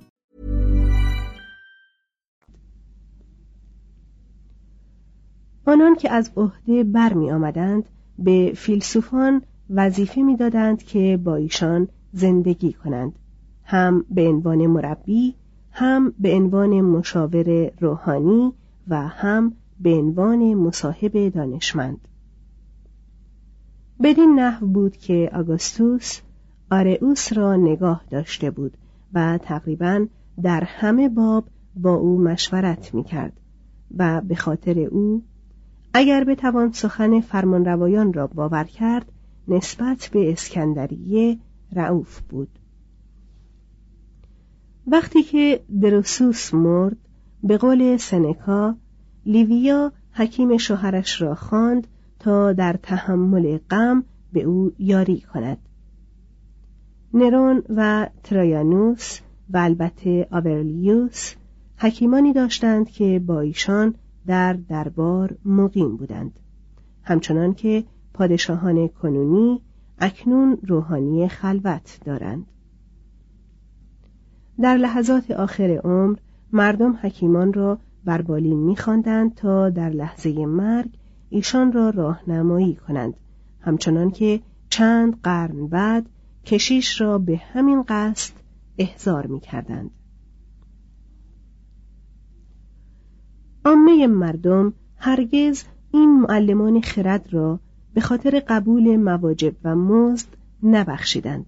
آنان 5.71 5.95
که 5.95 6.11
از 6.11 6.31
عهده 6.37 6.83
برمی 6.83 7.31
آمدند 7.31 7.89
به 8.19 8.53
فیلسوفان 8.55 9.41
وظیفه 9.69 10.21
می‌دادند 10.21 10.83
که 10.83 11.19
با 11.23 11.35
ایشان 11.35 11.87
زندگی 12.13 12.73
کنند 12.73 13.13
هم 13.63 14.05
به 14.09 14.27
عنوان 14.27 14.67
مربی 14.67 15.35
هم 15.71 16.13
به 16.19 16.35
عنوان 16.35 16.81
مشاور 16.81 17.71
روحانی 17.79 18.53
و 18.87 19.07
هم 19.07 19.53
به 19.79 19.93
عنوان 19.93 20.53
مصاحب 20.53 21.29
دانشمند. 21.29 22.07
بدین 24.03 24.39
نحو 24.39 24.67
بود 24.67 24.97
که 24.97 25.31
آگوستوس 25.33 26.19
آرئوس 26.71 27.33
را 27.33 27.55
نگاه 27.55 28.03
داشته 28.09 28.51
بود 28.51 28.77
و 29.13 29.37
تقریبا 29.37 30.05
در 30.43 30.63
همه 30.63 31.09
باب 31.09 31.45
با 31.75 31.93
او 31.93 32.21
مشورت 32.21 32.93
می 32.93 33.03
کرد 33.03 33.33
و 33.97 34.21
به 34.21 34.35
خاطر 34.35 34.79
او 34.79 35.23
اگر 35.93 36.23
بتوان 36.23 36.71
سخن 36.71 37.21
فرمانروایان 37.21 38.13
را 38.13 38.27
باور 38.27 38.63
کرد 38.63 39.11
نسبت 39.47 40.09
به 40.13 40.31
اسکندریه 40.31 41.37
رعوف 41.71 42.21
بود. 42.21 42.59
وقتی 44.87 45.23
که 45.23 45.63
دروسوس 45.81 46.53
مرد 46.53 46.97
به 47.43 47.57
قول 47.57 47.97
سنکا 47.97 48.75
لیویا 49.25 49.91
حکیم 50.11 50.57
شوهرش 50.57 51.21
را 51.21 51.35
خواند 51.35 51.87
تا 52.19 52.53
در 52.53 52.73
تحمل 52.83 53.57
غم 53.69 54.03
به 54.33 54.43
او 54.43 54.71
یاری 54.79 55.21
کند. 55.21 55.57
نرون 57.13 57.63
و 57.69 58.09
ترایانوس 58.23 59.19
و 59.49 59.57
البته 59.57 60.27
آورلیوس 60.31 61.33
حکیمانی 61.77 62.33
داشتند 62.33 62.89
که 62.89 63.21
با 63.25 63.41
ایشان 63.41 63.95
در 64.27 64.53
دربار 64.53 65.37
مقیم 65.45 65.97
بودند. 65.97 66.39
همچنان 67.03 67.53
که 67.53 67.83
پادشاهان 68.13 68.87
کنونی 68.87 69.61
اکنون 69.99 70.57
روحانی 70.67 71.27
خلوت 71.27 71.99
دارند. 72.05 72.45
در 74.61 74.77
لحظات 74.77 75.31
آخر 75.31 75.81
عمر 75.83 76.17
مردم 76.53 76.99
حکیمان 77.01 77.53
را 77.53 77.79
بر 78.05 78.21
بالین 78.21 78.59
میخواندند 78.59 79.35
تا 79.35 79.69
در 79.69 79.89
لحظه 79.89 80.45
مرگ 80.45 80.89
ایشان 81.29 81.71
را 81.71 81.89
راهنمایی 81.89 82.75
کنند. 82.75 83.13
همچنان 83.59 84.11
که 84.11 84.41
چند 84.69 85.21
قرن 85.23 85.67
بعد 85.67 86.05
کشیش 86.45 87.01
را 87.01 87.17
به 87.17 87.37
همین 87.37 87.83
قصد 87.87 88.33
احضار 88.77 89.27
می‌کردند. 89.27 89.91
عامه 93.65 94.07
مردم 94.07 94.73
هرگز 94.97 95.63
این 95.91 96.19
معلمان 96.19 96.81
خرد 96.81 97.33
را 97.33 97.59
به 97.93 98.01
خاطر 98.01 98.43
قبول 98.47 98.97
مواجب 98.97 99.53
و 99.63 99.75
مزد 99.75 100.27
نبخشیدند. 100.63 101.45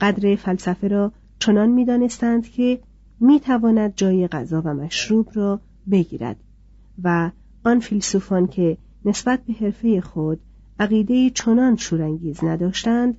قدر 0.00 0.36
فلسفه 0.36 0.88
را 0.88 1.12
چنان 1.38 1.68
می‌دانستند 1.68 2.46
که 2.46 2.78
می‌تواند 3.20 3.92
جای 3.96 4.28
غذا 4.28 4.62
و 4.64 4.74
مشروب 4.74 5.28
را 5.34 5.60
بگیرد 5.90 6.36
و 7.04 7.30
آن 7.64 7.80
فیلسوفان 7.80 8.46
که 8.46 8.76
نسبت 9.04 9.40
به 9.44 9.52
حرفه 9.52 10.00
خود 10.00 10.40
عقیده 10.80 11.30
چنان 11.30 11.76
شورانگیز 11.76 12.44
نداشتند 12.44 13.16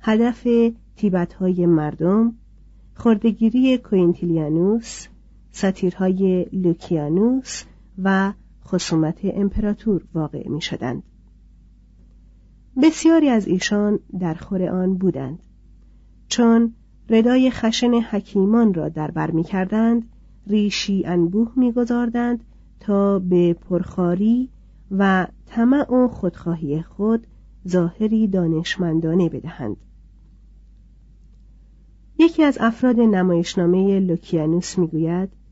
هدف 0.00 0.46
تیبتهای 0.96 1.66
مردم 1.66 2.32
خردگیری 2.94 3.78
کوینتیلیانوس 3.78 5.06
ساتیرهای 5.56 6.46
لوکیانوس 6.52 7.64
و 8.02 8.32
خصومت 8.64 9.18
امپراتور 9.22 10.04
واقع 10.14 10.48
می 10.48 10.60
شدند. 10.60 11.02
بسیاری 12.82 13.28
از 13.28 13.46
ایشان 13.46 13.98
در 14.20 14.34
خور 14.34 14.62
آن 14.62 14.94
بودند 14.94 15.38
چون 16.28 16.74
ردای 17.10 17.50
خشن 17.50 17.94
حکیمان 17.94 18.74
را 18.74 18.88
در 18.88 19.10
بر 19.10 19.30
می 19.30 19.44
کردند 19.44 20.08
ریشی 20.46 21.02
انبوه 21.06 21.52
می 21.56 21.72
گذاردند 21.72 22.44
تا 22.80 23.18
به 23.18 23.52
پرخاری 23.54 24.48
و 24.90 25.26
طمع 25.46 25.94
و 25.94 26.08
خودخواهی 26.08 26.82
خود 26.82 27.26
ظاهری 27.68 28.28
دانشمندانه 28.28 29.28
بدهند 29.28 29.76
یکی 32.18 32.42
از 32.42 32.58
افراد 32.60 33.00
نمایشنامه 33.00 34.00
لوکیانوس 34.00 34.78
می‌گوید 34.78 35.45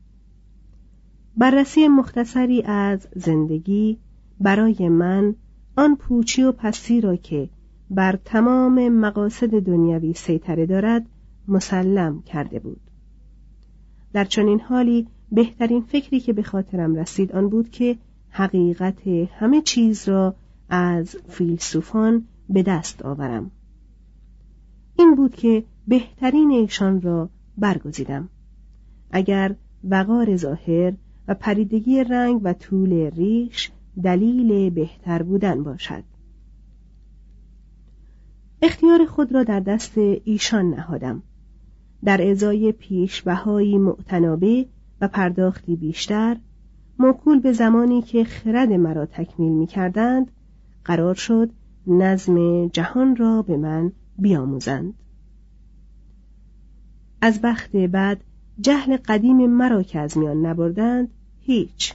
بررسی 1.37 1.87
مختصری 1.87 2.61
از 2.61 3.07
زندگی 3.15 3.97
برای 4.39 4.89
من 4.89 5.35
آن 5.77 5.95
پوچی 5.95 6.43
و 6.43 6.51
پسی 6.51 7.01
را 7.01 7.15
که 7.15 7.49
بر 7.89 8.19
تمام 8.25 8.89
مقاصد 8.89 9.59
دنیوی 9.59 10.13
سیطره 10.13 10.65
دارد 10.65 11.05
مسلم 11.47 12.21
کرده 12.21 12.59
بود. 12.59 12.81
در 14.13 14.25
چنین 14.25 14.59
حالی 14.59 15.07
بهترین 15.31 15.81
فکری 15.81 16.19
که 16.19 16.33
به 16.33 16.43
خاطرم 16.43 16.95
رسید 16.95 17.31
آن 17.31 17.49
بود 17.49 17.69
که 17.69 17.97
حقیقت 18.29 19.07
همه 19.39 19.61
چیز 19.61 20.09
را 20.09 20.35
از 20.69 21.15
فیلسوفان 21.27 22.27
به 22.49 22.63
دست 22.63 23.01
آورم. 23.01 23.51
این 24.97 25.15
بود 25.15 25.35
که 25.35 25.63
بهترین 25.87 26.51
ایشان 26.51 27.01
را 27.01 27.29
برگزیدم. 27.57 28.29
اگر 29.11 29.55
وقار 29.83 30.35
ظاهر 30.35 30.93
و 31.27 31.33
پریدگی 31.33 32.03
رنگ 32.03 32.41
و 32.43 32.53
طول 32.53 32.93
ریش 32.93 33.71
دلیل 34.03 34.69
بهتر 34.69 35.23
بودن 35.23 35.63
باشد. 35.63 36.03
اختیار 38.61 39.05
خود 39.05 39.33
را 39.33 39.43
در 39.43 39.59
دست 39.59 39.97
ایشان 39.97 40.69
نهادم. 40.69 41.23
در 42.03 42.29
ازای 42.29 42.71
پیشبهایی 42.71 43.77
معتنابه 43.77 44.65
و 45.01 45.07
پرداختی 45.07 45.75
بیشتر 45.75 46.37
موکول 46.99 47.39
به 47.39 47.51
زمانی 47.51 48.01
که 48.01 48.23
خرد 48.23 48.71
مرا 48.71 49.05
تکمیل 49.05 49.51
می 49.51 49.67
کردند 49.67 50.31
قرار 50.85 51.15
شد 51.15 51.49
نظم 51.87 52.67
جهان 52.67 53.15
را 53.15 53.41
به 53.41 53.57
من 53.57 53.91
بیاموزند. 54.19 54.93
از 57.21 57.41
بخت 57.41 57.75
بعد 57.75 58.23
جهل 58.59 58.97
قدیم 58.97 59.45
مرا 59.45 59.83
که 59.83 59.99
از 59.99 60.17
میان 60.17 60.45
نبردند 60.45 61.09
هیچ 61.47 61.93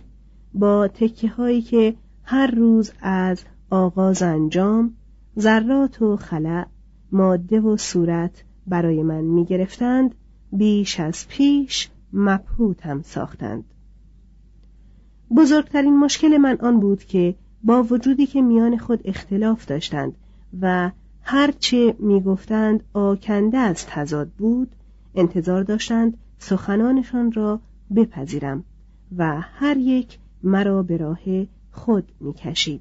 با 0.54 0.88
تکه 0.88 1.28
هایی 1.28 1.62
که 1.62 1.94
هر 2.22 2.46
روز 2.46 2.92
از 3.00 3.42
آغاز 3.70 4.22
انجام 4.22 4.94
ذرات 5.38 6.02
و 6.02 6.16
خلع 6.16 6.66
ماده 7.12 7.60
و 7.60 7.76
صورت 7.76 8.44
برای 8.66 9.02
من 9.02 9.20
می 9.20 9.44
گرفتند 9.44 10.14
بیش 10.52 11.00
از 11.00 11.28
پیش 11.28 11.88
مبهوتم 12.12 13.02
ساختند. 13.02 13.64
بزرگترین 15.36 15.98
مشکل 15.98 16.36
من 16.36 16.58
آن 16.60 16.80
بود 16.80 17.04
که 17.04 17.34
با 17.64 17.82
وجودی 17.82 18.26
که 18.26 18.42
میان 18.42 18.78
خود 18.78 19.00
اختلاف 19.04 19.66
داشتند 19.66 20.12
و 20.60 20.90
هرچه 21.22 21.96
می‌گفتند 21.98 22.82
آکنده 22.94 23.58
از 23.58 23.86
تضاد 23.86 24.28
بود 24.28 24.76
انتظار 25.14 25.62
داشتند 25.62 26.16
سخنانشان 26.38 27.32
را 27.32 27.60
بپذیرم. 27.96 28.64
و 29.16 29.40
هر 29.40 29.76
یک 29.76 30.18
مرا 30.42 30.82
به 30.82 30.96
راه 30.96 31.20
خود 31.70 32.12
می‌کشید 32.20 32.80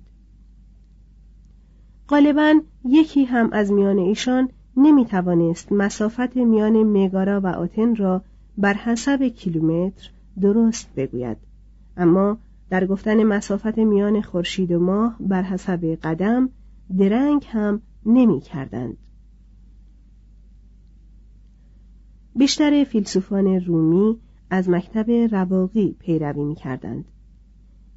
غالبا 2.10 2.62
یکی 2.86 3.24
هم 3.24 3.50
از 3.52 3.72
میان 3.72 3.98
ایشان 3.98 4.50
نمی 4.78 5.06
توانست 5.06 5.72
مسافت 5.72 6.36
میان 6.36 6.84
مگارا 6.84 7.42
و 7.42 7.48
آتن 7.48 7.96
را 7.96 8.22
بر 8.58 8.74
حسب 8.74 9.24
کیلومتر 9.24 10.10
درست 10.42 10.96
بگوید 10.96 11.38
اما 11.98 12.38
در 12.70 12.86
گفتن 12.86 13.24
مسافت 13.24 13.78
میان 13.78 14.22
خورشید 14.22 14.72
و 14.72 14.80
ماه 14.80 15.16
بر 15.20 15.44
حسب 15.44 15.98
قدم 16.04 16.50
درنگ 16.98 17.46
هم 17.50 17.82
نمی 18.06 18.42
کردند. 18.42 18.98
بیشتر 22.36 22.84
فیلسوفان 22.84 23.48
رومی 23.48 24.18
از 24.50 24.70
مکتب 24.70 25.12
رواقی 25.12 25.96
پیروی 26.00 26.44
می 26.44 26.56
کردند. 26.56 27.06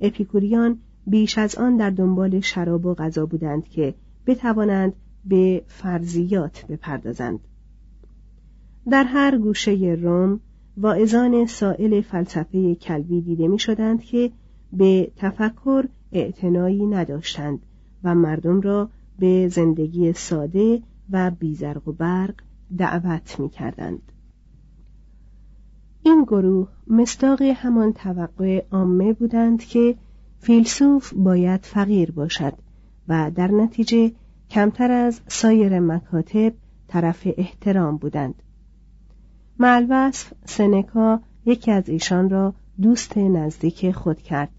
اپیکوریان 0.01 0.79
بیش 1.07 1.39
از 1.39 1.55
آن 1.55 1.77
در 1.77 1.91
دنبال 1.91 2.41
شراب 2.41 2.87
و 2.87 2.95
غذا 2.95 3.27
بودند 3.27 3.69
که 3.69 3.95
بتوانند 4.27 4.93
به 5.25 5.63
فرضیات 5.67 6.67
بپردازند. 6.67 7.41
در 8.91 9.05
هر 9.05 9.39
گوشه 9.39 9.99
روم 10.03 10.41
واعظان 10.77 11.47
سائل 11.47 12.01
فلسفه 12.01 12.75
کلبی 12.75 13.21
دیده 13.21 13.49
می 13.49 13.59
شدند 13.59 14.03
که 14.03 14.31
به 14.73 15.11
تفکر 15.17 15.85
اعتنایی 16.13 16.87
نداشتند 16.87 17.59
و 18.05 18.15
مردم 18.15 18.61
را 18.61 18.91
به 19.19 19.49
زندگی 19.49 20.13
ساده 20.13 20.83
و 21.11 21.31
بیزرق 21.31 21.89
و 21.89 21.93
برق 21.93 22.35
دعوت 22.79 23.41
می 23.41 23.49
کردند. 23.49 24.12
این 26.05 26.25
گروه 26.25 26.69
مستاق 26.87 27.43
همان 27.43 27.93
توقع 27.93 28.65
عامه 28.73 29.13
بودند 29.13 29.65
که 29.65 29.95
فیلسوف 30.39 31.15
باید 31.17 31.61
فقیر 31.65 32.11
باشد 32.11 32.53
و 33.09 33.31
در 33.35 33.49
نتیجه 33.51 34.13
کمتر 34.51 34.91
از 34.91 35.21
سایر 35.29 35.81
مکاتب 35.81 36.53
طرف 36.89 37.29
احترام 37.37 37.97
بودند. 37.97 38.35
معلوصف 39.59 40.33
سنکا 40.45 41.21
یکی 41.47 41.71
از 41.71 41.89
ایشان 41.89 42.31
را 42.31 42.55
دوست 42.81 43.19
نزدیک 43.19 43.91
خود 43.91 44.23
کرد. 44.23 44.51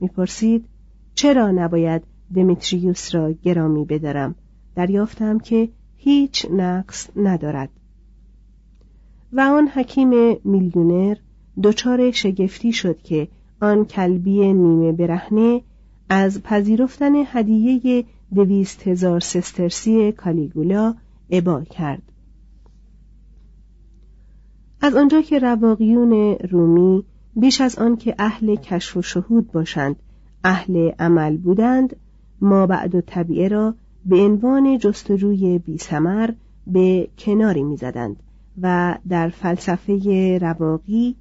می‌پرسید 0.00 0.64
چرا 1.14 1.50
نباید 1.50 2.02
دمیتریوس 2.34 3.14
را 3.14 3.32
گرامی 3.32 3.84
بدارم؟ 3.84 4.34
دریافتم 4.74 5.38
که 5.38 5.68
هیچ 5.96 6.46
نقص 6.50 7.10
ندارد. 7.16 7.70
و 9.32 9.40
آن 9.40 9.68
حکیم 9.68 10.36
میلیونر 10.44 11.16
دچار 11.62 12.10
شگفتی 12.10 12.72
شد 12.72 13.02
که 13.02 13.28
آن 13.60 13.84
کلبی 13.84 14.52
نیمه 14.52 14.92
برهنه 14.92 15.62
از 16.08 16.42
پذیرفتن 16.42 17.12
هدیه 17.26 18.04
دویست 18.34 18.88
هزار 18.88 19.20
سسترسی 19.20 20.12
کالیگولا 20.12 20.94
ابا 21.30 21.60
کرد. 21.60 22.02
از 24.80 24.94
آنجا 24.94 25.20
که 25.20 25.38
رواقیون 25.38 26.36
رومی 26.50 27.04
بیش 27.36 27.60
از 27.60 27.78
آن 27.78 27.96
که 27.96 28.14
اهل 28.18 28.54
کشف 28.54 28.96
و 28.96 29.02
شهود 29.02 29.52
باشند 29.52 29.96
اهل 30.44 30.90
عمل 30.98 31.36
بودند 31.36 31.96
ما 32.40 32.66
بعد 32.66 32.94
و 32.94 33.00
طبیعه 33.00 33.48
را 33.48 33.74
به 34.06 34.16
عنوان 34.16 34.78
جستجوی 34.78 35.58
بی 35.58 35.78
سمر 35.78 36.30
به 36.66 37.08
کناری 37.18 37.62
می‌زدند. 37.62 38.16
و 38.60 38.98
در 39.08 39.28
فلسفه 39.28 40.38
رواقی 40.42 41.16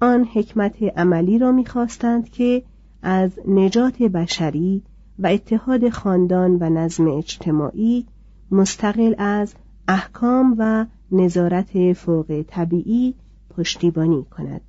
آن 0.00 0.24
حکمت 0.24 0.82
عملی 0.82 1.38
را 1.38 1.52
می‌خواستند 1.52 2.30
که 2.30 2.62
از 3.02 3.30
نجات 3.48 4.02
بشری 4.02 4.82
و 5.18 5.26
اتحاد 5.26 5.88
خاندان 5.88 6.58
و 6.60 6.70
نظم 6.70 7.08
اجتماعی 7.08 8.06
مستقل 8.50 9.14
از 9.18 9.54
احکام 9.88 10.54
و 10.58 10.86
نظارت 11.12 11.92
فوق 11.92 12.44
طبیعی 12.48 13.14
پشتیبانی 13.50 14.24
کند. 14.30 14.60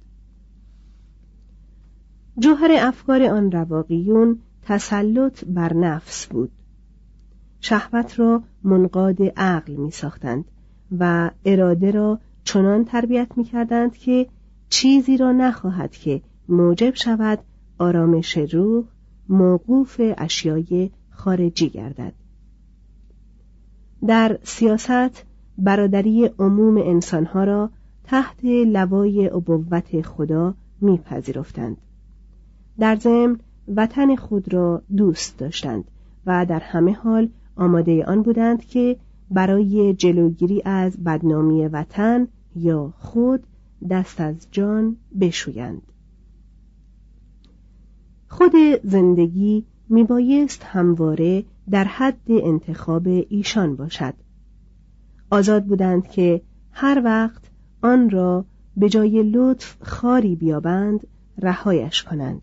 جوهر 2.40 2.72
افکار 2.80 3.24
آن 3.24 3.52
رواقیون 3.52 4.40
تسلط 4.62 5.44
بر 5.46 5.74
نفس 5.74 6.28
بود. 6.28 6.52
شهوت 7.62 8.20
را 8.20 8.44
منقاد 8.64 9.18
عقل 9.38 9.74
می 9.74 9.92
ساختند 9.92 10.46
و 11.00 11.32
اراده 11.46 11.92
را 11.92 12.20
چنان 12.44 12.86
تربیت 12.86 13.28
می 13.36 13.44
کردند 13.44 13.98
که 13.98 14.28
چیزی 14.70 15.18
را 15.18 15.32
نخواهد 15.32 15.92
که 15.92 16.22
موجب 16.50 16.96
شود 16.96 17.40
آرامش 17.78 18.38
روح 18.38 18.86
موقوف 19.30 20.02
اشیای 20.18 20.90
خارجی 21.10 21.70
گردد. 21.70 22.14
در 24.08 24.40
سیاست 24.44 25.26
برادری 25.58 26.26
عموم 26.40 26.78
انسانها 26.78 27.44
را 27.44 27.70
تحت 28.04 28.46
لوای 28.46 29.30
ابوت 29.30 30.02
خدا 30.02 30.54
میپذیرفتند. 30.82 31.78
در 32.80 32.96
ضمن 32.96 33.40
وطن 33.76 34.16
خود 34.16 34.54
را 34.54 34.82
دوست 34.98 35.38
داشتند 35.38 35.84
و 36.26 36.46
در 36.46 36.60
همه 36.60 36.94
حال 36.94 37.30
آماده 37.56 38.06
آن 38.06 38.22
بودند 38.22 38.66
که 38.66 38.98
برای 39.32 39.94
جلوگیری 39.94 40.62
از 40.66 41.04
بدنامی 41.04 41.68
وطن 41.68 42.28
یا 42.56 42.94
خود 42.98 43.44
دست 43.90 44.22
از 44.22 44.48
جان 44.52 44.96
بشویند. 45.20 45.82
خود 48.28 48.52
زندگی 48.84 49.66
میبایست 49.90 50.64
همواره 50.64 51.44
در 51.70 51.84
حد 51.84 52.22
انتخاب 52.28 53.08
ایشان 53.30 53.76
باشد. 53.76 54.14
آزاد 55.30 55.66
بودند 55.66 56.08
که 56.08 56.42
هر 56.72 57.02
وقت 57.06 57.42
آن 57.82 58.10
را 58.10 58.46
به 58.78 58.90
جای 58.90 59.24
لطف 59.24 59.76
خاری 59.82 60.36
بیابند 60.36 61.08
رهایش 61.38 62.04
کنند. 62.04 62.42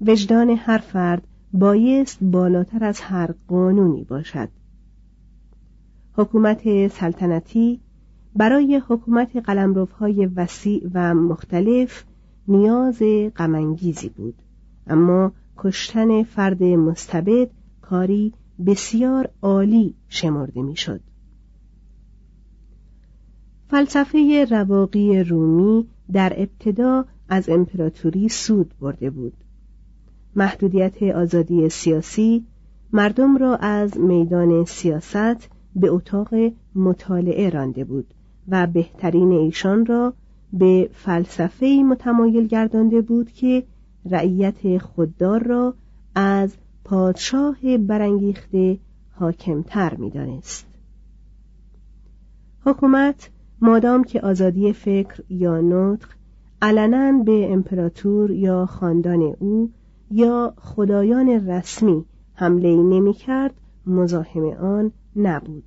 وجدان 0.00 0.50
هر 0.50 0.78
فرد 0.78 1.26
بایست 1.52 2.18
بالاتر 2.22 2.84
از 2.84 3.00
هر 3.00 3.34
قانونی 3.48 4.04
باشد. 4.04 4.48
حکومت 6.20 6.88
سلطنتی 6.88 7.80
برای 8.36 8.82
حکومت 8.88 9.36
قلمروهای 9.36 10.26
وسیع 10.26 10.88
و 10.94 11.14
مختلف 11.14 12.04
نیاز 12.48 13.02
غمانگیزی 13.36 14.08
بود 14.08 14.34
اما 14.86 15.32
کشتن 15.56 16.22
فرد 16.22 16.62
مستبد 16.62 17.50
کاری 17.80 18.32
بسیار 18.66 19.28
عالی 19.42 19.94
شمرده 20.08 20.62
می‌شد. 20.62 21.00
فلسفه 23.68 24.46
رواقی 24.50 25.22
رومی 25.22 25.88
در 26.12 26.32
ابتدا 26.36 27.04
از 27.28 27.48
امپراتوری 27.48 28.28
سود 28.28 28.74
برده 28.80 29.10
بود 29.10 29.36
محدودیت 30.36 31.02
آزادی 31.02 31.68
سیاسی 31.68 32.46
مردم 32.92 33.36
را 33.36 33.56
از 33.56 33.98
میدان 33.98 34.64
سیاست 34.64 35.59
به 35.76 35.90
اتاق 35.90 36.28
مطالعه 36.74 37.50
رانده 37.50 37.84
بود 37.84 38.14
و 38.48 38.66
بهترین 38.66 39.32
ایشان 39.32 39.86
را 39.86 40.12
به 40.52 40.90
فلسفه 40.92 41.66
متمایل 41.66 42.46
گردانده 42.46 43.00
بود 43.00 43.32
که 43.32 43.62
رعیت 44.10 44.78
خوددار 44.78 45.42
را 45.42 45.74
از 46.14 46.56
پادشاه 46.84 47.78
برانگیخته 47.78 48.78
حاکمتر 49.10 49.94
می‌دانست. 49.94 50.66
حکومت 52.64 53.30
مادام 53.60 54.04
که 54.04 54.20
آزادی 54.20 54.72
فکر 54.72 55.22
یا 55.30 55.60
نطق 55.60 56.08
علنا 56.62 57.22
به 57.24 57.52
امپراتور 57.52 58.30
یا 58.30 58.66
خاندان 58.66 59.22
او 59.38 59.70
یا 60.10 60.54
خدایان 60.56 61.28
رسمی 61.28 62.04
حمله 62.34 62.76
نمی 62.76 63.12
کرد 63.12 63.54
مزاحم 63.86 64.44
آن 64.44 64.92
نبود. 65.16 65.64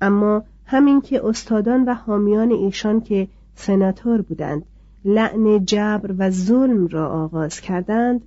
اما 0.00 0.42
همین 0.64 1.00
که 1.00 1.26
استادان 1.26 1.84
و 1.84 1.94
حامیان 1.94 2.50
ایشان 2.50 3.00
که 3.00 3.28
سناتور 3.54 4.22
بودند 4.22 4.62
لعن 5.04 5.64
جبر 5.64 6.14
و 6.18 6.30
ظلم 6.30 6.86
را 6.86 7.08
آغاز 7.08 7.60
کردند 7.60 8.20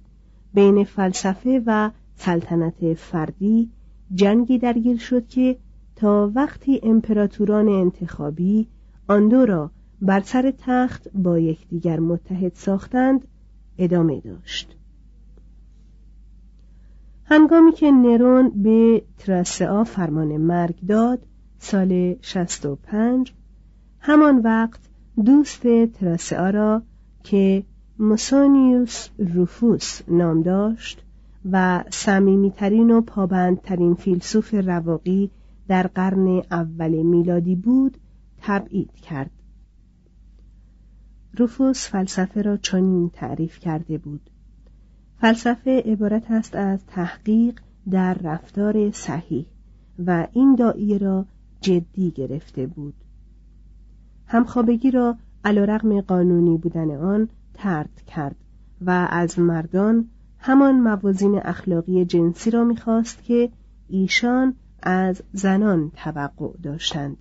بین 0.53 0.83
فلسفه 0.83 1.63
و 1.65 1.89
سلطنت 2.15 2.93
فردی 2.93 3.69
جنگی 4.13 4.57
درگیر 4.57 4.97
شد 4.97 5.27
که 5.27 5.57
تا 5.95 6.31
وقتی 6.35 6.79
امپراتوران 6.83 7.69
انتخابی 7.69 8.67
آن 9.07 9.27
دو 9.27 9.45
را 9.45 9.71
بر 10.01 10.19
سر 10.19 10.53
تخت 10.57 11.07
با 11.13 11.39
یکدیگر 11.39 11.99
متحد 11.99 12.51
ساختند 12.55 13.27
ادامه 13.77 14.19
داشت. 14.19 14.77
هنگامی 17.31 17.71
که 17.71 17.91
نرون 17.91 18.49
به 18.49 19.03
تراسعا 19.17 19.83
فرمان 19.83 20.37
مرگ 20.37 20.79
داد 20.87 21.27
سال 21.59 22.15
65 22.21 23.33
همان 23.99 24.37
وقت 24.37 24.79
دوست 25.25 25.61
تراسعا 25.85 26.49
را 26.49 26.81
که 27.23 27.63
موسانیوس 27.99 29.07
روفوس 29.17 30.01
نام 30.07 30.41
داشت 30.41 31.03
و 31.51 31.83
صمیمیترین 31.89 32.91
و 32.91 33.01
پابندترین 33.01 33.93
فیلسوف 33.93 34.53
رواقی 34.53 35.31
در 35.67 35.87
قرن 35.87 36.27
اول 36.51 36.91
میلادی 36.91 37.55
بود 37.55 37.97
تبعید 38.41 38.93
کرد. 38.93 39.31
روفوس 41.37 41.87
فلسفه 41.87 42.41
را 42.41 42.57
چنین 42.57 43.09
تعریف 43.09 43.59
کرده 43.59 43.97
بود. 43.97 44.29
فلسفه 45.21 45.83
عبارت 45.85 46.31
است 46.31 46.55
از 46.55 46.85
تحقیق 46.85 47.59
در 47.91 48.13
رفتار 48.13 48.91
صحیح 48.91 49.45
و 50.05 50.27
این 50.33 50.55
دایی 50.55 50.99
را 50.99 51.25
جدی 51.61 52.11
گرفته 52.11 52.67
بود. 52.67 52.93
همخوابگی 54.27 54.91
را 54.91 55.17
علیرغم 55.45 56.01
قانونی 56.01 56.57
بودن 56.57 56.91
آن 56.91 57.29
ترد 57.53 58.01
کرد 58.07 58.35
و 58.81 59.07
از 59.11 59.39
مردان 59.39 60.07
همان 60.39 60.79
موازین 60.79 61.41
اخلاقی 61.43 62.05
جنسی 62.05 62.51
را 62.51 62.63
می‌خواست 62.63 63.23
که 63.23 63.49
ایشان 63.87 64.55
از 64.83 65.21
زنان 65.33 65.91
توقع 65.95 66.57
داشتند. 66.63 67.17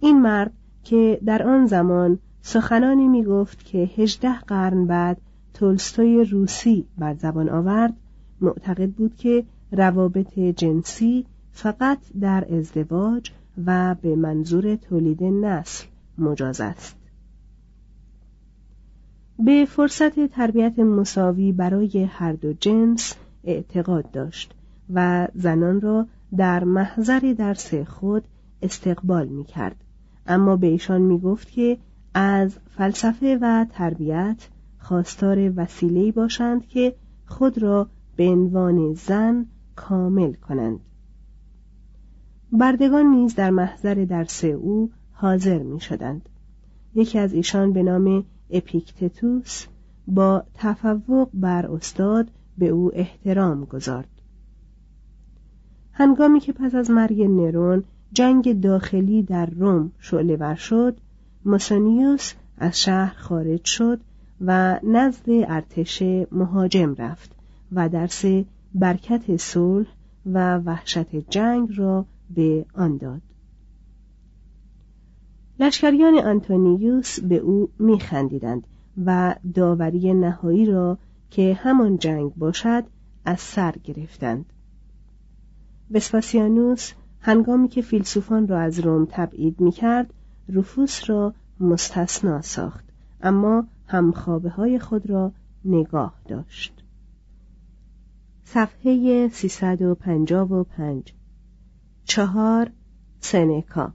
این 0.00 0.22
مرد 0.22 0.52
که 0.82 1.20
در 1.24 1.42
آن 1.42 1.66
زمان 1.66 2.18
سخنانی 2.42 3.08
می 3.08 3.24
گفت 3.24 3.64
که 3.64 3.78
هجده 3.78 4.38
قرن 4.40 4.86
بعد 4.86 5.20
تولستوی 5.54 6.24
روسی 6.24 6.84
بر 6.98 7.14
زبان 7.14 7.48
آورد 7.48 7.94
معتقد 8.40 8.90
بود 8.90 9.16
که 9.16 9.44
روابط 9.72 10.38
جنسی 10.38 11.26
فقط 11.52 11.98
در 12.20 12.54
ازدواج 12.54 13.30
و 13.66 13.96
به 14.02 14.16
منظور 14.16 14.76
تولید 14.76 15.22
نسل 15.24 15.86
مجاز 16.18 16.60
است 16.60 16.96
به 19.38 19.64
فرصت 19.64 20.26
تربیت 20.26 20.78
مساوی 20.78 21.52
برای 21.52 22.04
هر 22.04 22.32
دو 22.32 22.52
جنس 22.52 23.14
اعتقاد 23.44 24.10
داشت 24.10 24.54
و 24.94 25.28
زنان 25.34 25.80
را 25.80 26.06
در 26.36 26.64
محضر 26.64 27.34
درس 27.38 27.74
خود 27.74 28.24
استقبال 28.62 29.28
می 29.28 29.44
کرد. 29.44 29.76
اما 30.26 30.56
به 30.56 30.66
ایشان 30.66 31.00
می 31.00 31.18
گفت 31.18 31.50
که 31.50 31.78
از 32.14 32.58
فلسفه 32.76 33.38
و 33.42 33.66
تربیت 33.70 34.48
خواستار 34.84 35.52
وسیله‌ای 35.56 36.12
باشند 36.12 36.66
که 36.66 36.94
خود 37.26 37.58
را 37.58 37.88
به 38.16 38.28
عنوان 38.28 38.94
زن 38.94 39.46
کامل 39.76 40.32
کنند 40.32 40.80
بردگان 42.52 43.06
نیز 43.06 43.34
در 43.34 43.50
محضر 43.50 43.94
درس 43.94 44.44
او 44.44 44.90
حاضر 45.12 45.58
می 45.58 45.80
شدند. 45.80 46.28
یکی 46.94 47.18
از 47.18 47.32
ایشان 47.32 47.72
به 47.72 47.82
نام 47.82 48.24
اپیکتتوس 48.50 49.66
با 50.06 50.44
تفوق 50.54 51.28
بر 51.34 51.66
استاد 51.66 52.28
به 52.58 52.68
او 52.68 52.90
احترام 52.94 53.64
گذارد. 53.64 54.08
هنگامی 55.92 56.40
که 56.40 56.52
پس 56.52 56.74
از 56.74 56.90
مرگ 56.90 57.22
نرون 57.22 57.84
جنگ 58.12 58.60
داخلی 58.60 59.22
در 59.22 59.46
روم 59.46 59.92
شعله 59.98 60.54
شد 60.54 60.96
موسانیوس 61.44 62.32
از 62.58 62.80
شهر 62.80 63.14
خارج 63.14 63.64
شد 63.64 64.00
و 64.46 64.80
نزد 64.82 65.24
ارتش 65.28 66.02
مهاجم 66.32 66.94
رفت 66.94 67.36
و 67.72 67.88
درس 67.88 68.24
برکت 68.74 69.36
صلح 69.36 69.86
و 70.26 70.58
وحشت 70.58 71.30
جنگ 71.30 71.68
را 71.76 72.06
به 72.34 72.66
آن 72.74 72.96
داد. 72.96 73.22
لشکریان 75.60 76.14
آنتونیوس 76.14 77.20
به 77.20 77.36
او 77.36 77.68
میخندیدند 77.78 78.66
و 79.04 79.34
داوری 79.54 80.14
نهایی 80.14 80.66
را 80.66 80.98
که 81.30 81.54
همان 81.54 81.98
جنگ 81.98 82.34
باشد 82.34 82.84
از 83.24 83.40
سر 83.40 83.74
گرفتند. 83.84 84.44
وسپاسیانوس 85.90 86.92
هنگامی 87.20 87.68
که 87.68 87.82
فیلسوفان 87.82 88.48
را 88.48 88.60
از 88.60 88.80
روم 88.80 89.06
تبعید 89.10 89.60
می‌کرد 89.60 90.14
رفوس 90.48 91.10
را 91.10 91.34
مستثنا 91.60 92.42
ساخت 92.42 92.84
اما 93.22 93.66
همخوابه 93.94 94.50
های 94.50 94.78
خود 94.78 95.10
را 95.10 95.32
نگاه 95.64 96.14
داشت. 96.28 96.84
صفحه 98.44 99.28
355 99.28 101.14
چهار 102.04 102.70
سنکا 103.20 103.92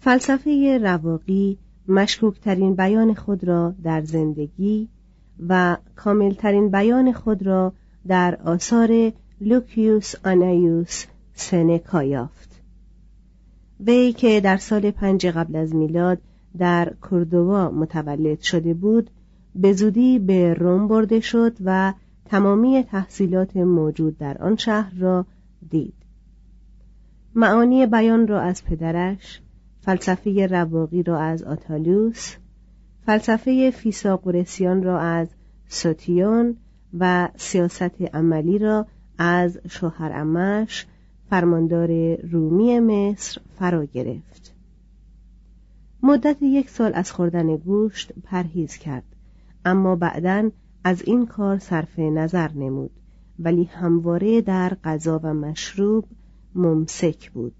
فلسفه 0.00 0.78
رواقی 0.82 1.58
مشکوکترین 1.88 2.74
بیان 2.74 3.14
خود 3.14 3.44
را 3.44 3.74
در 3.82 4.02
زندگی 4.02 4.88
و 5.48 5.76
کاملترین 5.96 6.70
بیان 6.70 7.12
خود 7.12 7.46
را 7.46 7.72
در 8.06 8.38
آثار 8.44 9.12
لوکیوس 9.40 10.14
آنایوس 10.24 11.04
سنکا 11.34 12.02
یافت. 12.02 12.60
وی 13.80 14.12
که 14.12 14.40
در 14.40 14.56
سال 14.56 14.90
پنج 14.90 15.26
قبل 15.26 15.56
از 15.56 15.74
میلاد 15.74 16.18
در 16.58 16.92
کردوا 17.10 17.70
متولد 17.70 18.40
شده 18.40 18.74
بود 18.74 19.10
به 19.54 19.72
زودی 19.72 20.18
به 20.18 20.54
روم 20.54 20.88
برده 20.88 21.20
شد 21.20 21.56
و 21.64 21.92
تمامی 22.24 22.82
تحصیلات 22.82 23.56
موجود 23.56 24.18
در 24.18 24.38
آن 24.38 24.56
شهر 24.56 24.94
را 24.98 25.26
دید. 25.70 25.94
معانی 27.34 27.86
بیان 27.86 28.26
را 28.26 28.40
از 28.40 28.64
پدرش 28.64 29.40
فلسفه 29.80 30.46
رواقی 30.46 31.02
را 31.02 31.20
از 31.20 31.42
آتالوس 31.42 32.36
فلسفه 33.06 33.70
فیساقورسیان 33.70 34.82
را 34.82 35.00
از 35.00 35.28
سوتیون 35.68 36.56
و 36.98 37.28
سیاست 37.36 38.02
عملی 38.14 38.58
را 38.58 38.86
از 39.18 39.58
شوهر 39.68 40.12
امش 40.14 40.86
فرماندار 41.30 42.16
رومی 42.16 42.80
مصر 42.80 43.40
فرا 43.58 43.84
گرفت. 43.84 44.57
مدت 46.02 46.42
یک 46.42 46.70
سال 46.70 46.90
از 46.94 47.12
خوردن 47.12 47.56
گوشت 47.56 48.12
پرهیز 48.24 48.76
کرد. 48.76 49.04
اما 49.64 49.96
بعدا 49.96 50.50
از 50.84 51.02
این 51.02 51.26
کار 51.26 51.58
صرف 51.58 51.98
نظر 51.98 52.52
نمود 52.52 52.90
ولی 53.38 53.64
همواره 53.64 54.40
در 54.40 54.76
غذا 54.84 55.20
و 55.22 55.34
مشروب 55.34 56.04
ممسک 56.54 57.30
بود. 57.30 57.54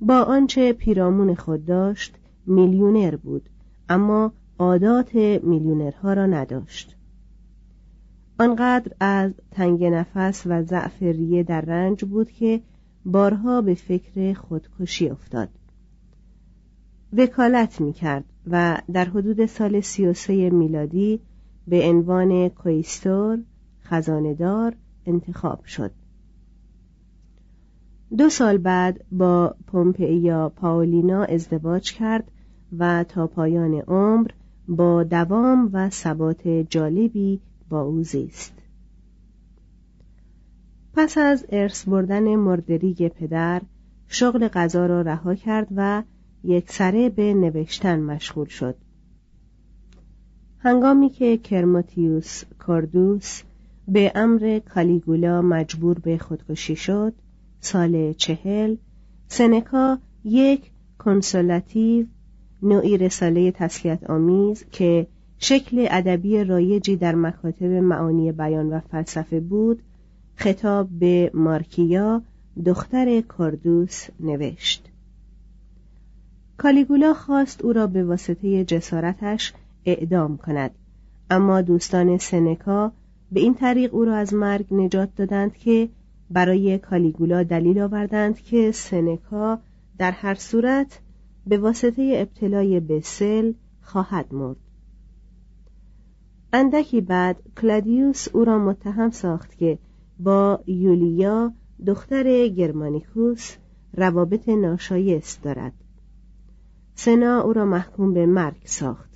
با 0.00 0.22
آنچه 0.22 0.72
پیرامون 0.72 1.34
خود 1.34 1.64
داشت 1.64 2.14
میلیونر 2.46 3.16
بود 3.16 3.48
اما 3.88 4.32
عادات 4.58 5.14
میلیونرها 5.42 6.12
را 6.12 6.26
نداشت. 6.26 6.96
آنقدر 8.40 8.92
از 9.00 9.32
تنگ 9.50 9.84
نفس 9.84 10.42
و 10.46 10.62
ضعف 10.62 11.02
ریه 11.02 11.42
در 11.42 11.60
رنج 11.60 12.04
بود 12.04 12.30
که 12.30 12.60
بارها 13.04 13.62
به 13.62 13.74
فکر 13.74 14.32
خودکشی 14.32 15.08
افتاد. 15.08 15.48
وکالت 17.12 17.80
می 17.80 17.92
کرد 17.92 18.24
و 18.50 18.82
در 18.92 19.04
حدود 19.04 19.46
سال 19.46 19.80
سی 19.80 20.06
و 20.06 20.12
سه 20.12 20.50
میلادی 20.50 21.20
به 21.68 21.88
عنوان 21.88 22.48
کویستور 22.48 23.38
خزاندار 23.82 24.74
انتخاب 25.06 25.64
شد. 25.64 25.90
دو 28.18 28.28
سال 28.28 28.58
بعد 28.58 29.04
با 29.12 29.54
پومپئیا 29.66 30.48
پاولینا 30.48 31.24
ازدواج 31.24 31.92
کرد 31.92 32.30
و 32.78 33.04
تا 33.04 33.26
پایان 33.26 33.74
عمر 33.74 34.30
با 34.68 35.04
دوام 35.04 35.70
و 35.72 35.90
ثبات 35.90 36.48
جالبی 36.48 37.40
با 37.68 37.82
او 37.82 38.02
زیست. 38.02 38.52
پس 40.94 41.18
از 41.18 41.46
ارث 41.48 41.88
بردن 41.88 42.36
مردریگ 42.36 43.08
پدر 43.08 43.62
شغل 44.08 44.48
غذا 44.48 44.86
را 44.86 45.02
رها 45.02 45.34
کرد 45.34 45.68
و 45.76 46.02
یک 46.44 46.70
سره 46.70 47.08
به 47.08 47.34
نوشتن 47.34 48.00
مشغول 48.00 48.46
شد. 48.46 48.74
هنگامی 50.58 51.10
که 51.10 51.36
کرموتیوس 51.36 52.44
کوردوس 52.58 53.42
به 53.88 54.12
امر 54.14 54.60
کالیگولا 54.74 55.42
مجبور 55.42 55.98
به 55.98 56.18
خودکشی 56.18 56.76
شد 56.76 57.12
سال 57.60 58.12
چهل 58.12 58.76
سنکا 59.28 59.98
یک 60.24 60.70
consolatio 60.98 62.06
نوعی 62.62 62.98
رساله 62.98 63.50
تسلیت 63.50 64.10
آمیز 64.10 64.64
که 64.72 65.06
شکل 65.38 65.86
ادبی 65.90 66.44
رایجی 66.44 66.96
در 66.96 67.14
مکاتب 67.14 67.64
معانی 67.64 68.32
بیان 68.32 68.72
و 68.72 68.80
فلسفه 68.80 69.40
بود 69.40 69.82
خطاب 70.34 70.88
به 70.88 71.30
مارکیا 71.34 72.22
دختر 72.64 73.20
کوردوس 73.20 74.06
نوشت. 74.20 74.88
کالیگولا 76.58 77.14
خواست 77.14 77.64
او 77.64 77.72
را 77.72 77.86
به 77.86 78.04
واسطه 78.04 78.64
جسارتش 78.64 79.52
اعدام 79.86 80.36
کند. 80.36 80.70
اما 81.30 81.60
دوستان 81.60 82.18
سنکا 82.18 82.92
به 83.32 83.40
این 83.40 83.54
طریق 83.54 83.94
او 83.94 84.04
را 84.04 84.16
از 84.16 84.34
مرگ 84.34 84.74
نجات 84.74 85.08
دادند 85.16 85.56
که 85.56 85.88
برای 86.30 86.78
کالیگولا 86.78 87.42
دلیل 87.42 87.80
آوردند 87.80 88.40
که 88.40 88.72
سنکا 88.72 89.58
در 89.98 90.10
هر 90.10 90.34
صورت 90.34 91.00
به 91.46 91.58
واسطه 91.58 92.12
ابتلای 92.16 92.80
به 92.80 93.00
سل 93.00 93.52
خواهد 93.82 94.34
مرد. 94.34 94.56
اندکی 96.52 97.00
بعد 97.00 97.36
کلادیوس 97.60 98.28
او 98.32 98.44
را 98.44 98.58
متهم 98.58 99.10
ساخت 99.10 99.58
که 99.58 99.78
با 100.18 100.60
یولیا 100.66 101.52
دختر 101.86 102.48
گرمانیکوس 102.48 103.56
روابط 103.94 104.48
ناشایست 104.48 105.42
دارد. 105.42 105.72
سنا 107.00 107.40
او 107.40 107.52
را 107.52 107.64
محکوم 107.64 108.14
به 108.14 108.26
مرگ 108.26 108.62
ساخت. 108.64 109.10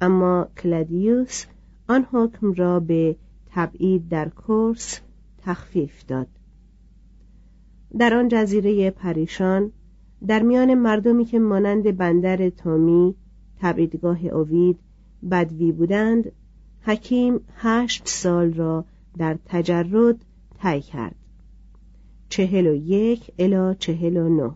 اما 0.00 0.48
کلادیوس 0.62 1.44
آن 1.88 2.06
حکم 2.12 2.52
را 2.52 2.80
به 2.80 3.16
تبعید 3.46 4.08
در 4.08 4.28
کورس 4.28 5.00
تخفیف 5.42 6.06
داد. 6.06 6.26
در 7.98 8.14
آن 8.14 8.28
جزیره 8.28 8.90
پریشان 8.90 9.72
در 10.26 10.42
میان 10.42 10.74
مردمی 10.74 11.24
که 11.24 11.38
مانند 11.38 11.96
بندر 11.96 12.50
تومی 12.50 13.14
تبعیدگاه 13.60 14.24
اوید 14.24 14.78
بدوی 15.30 15.72
بودند 15.72 16.32
حکیم 16.80 17.40
هشت 17.56 18.08
سال 18.08 18.52
را 18.52 18.84
در 19.18 19.38
تجرد 19.44 20.24
طی 20.62 20.80
کرد. 20.80 21.16
چهل 22.28 22.66
و 22.66 22.74
یک 22.74 23.30
الا 23.38 23.74
چهل 23.74 24.16
و 24.16 24.28
نه. 24.28 24.54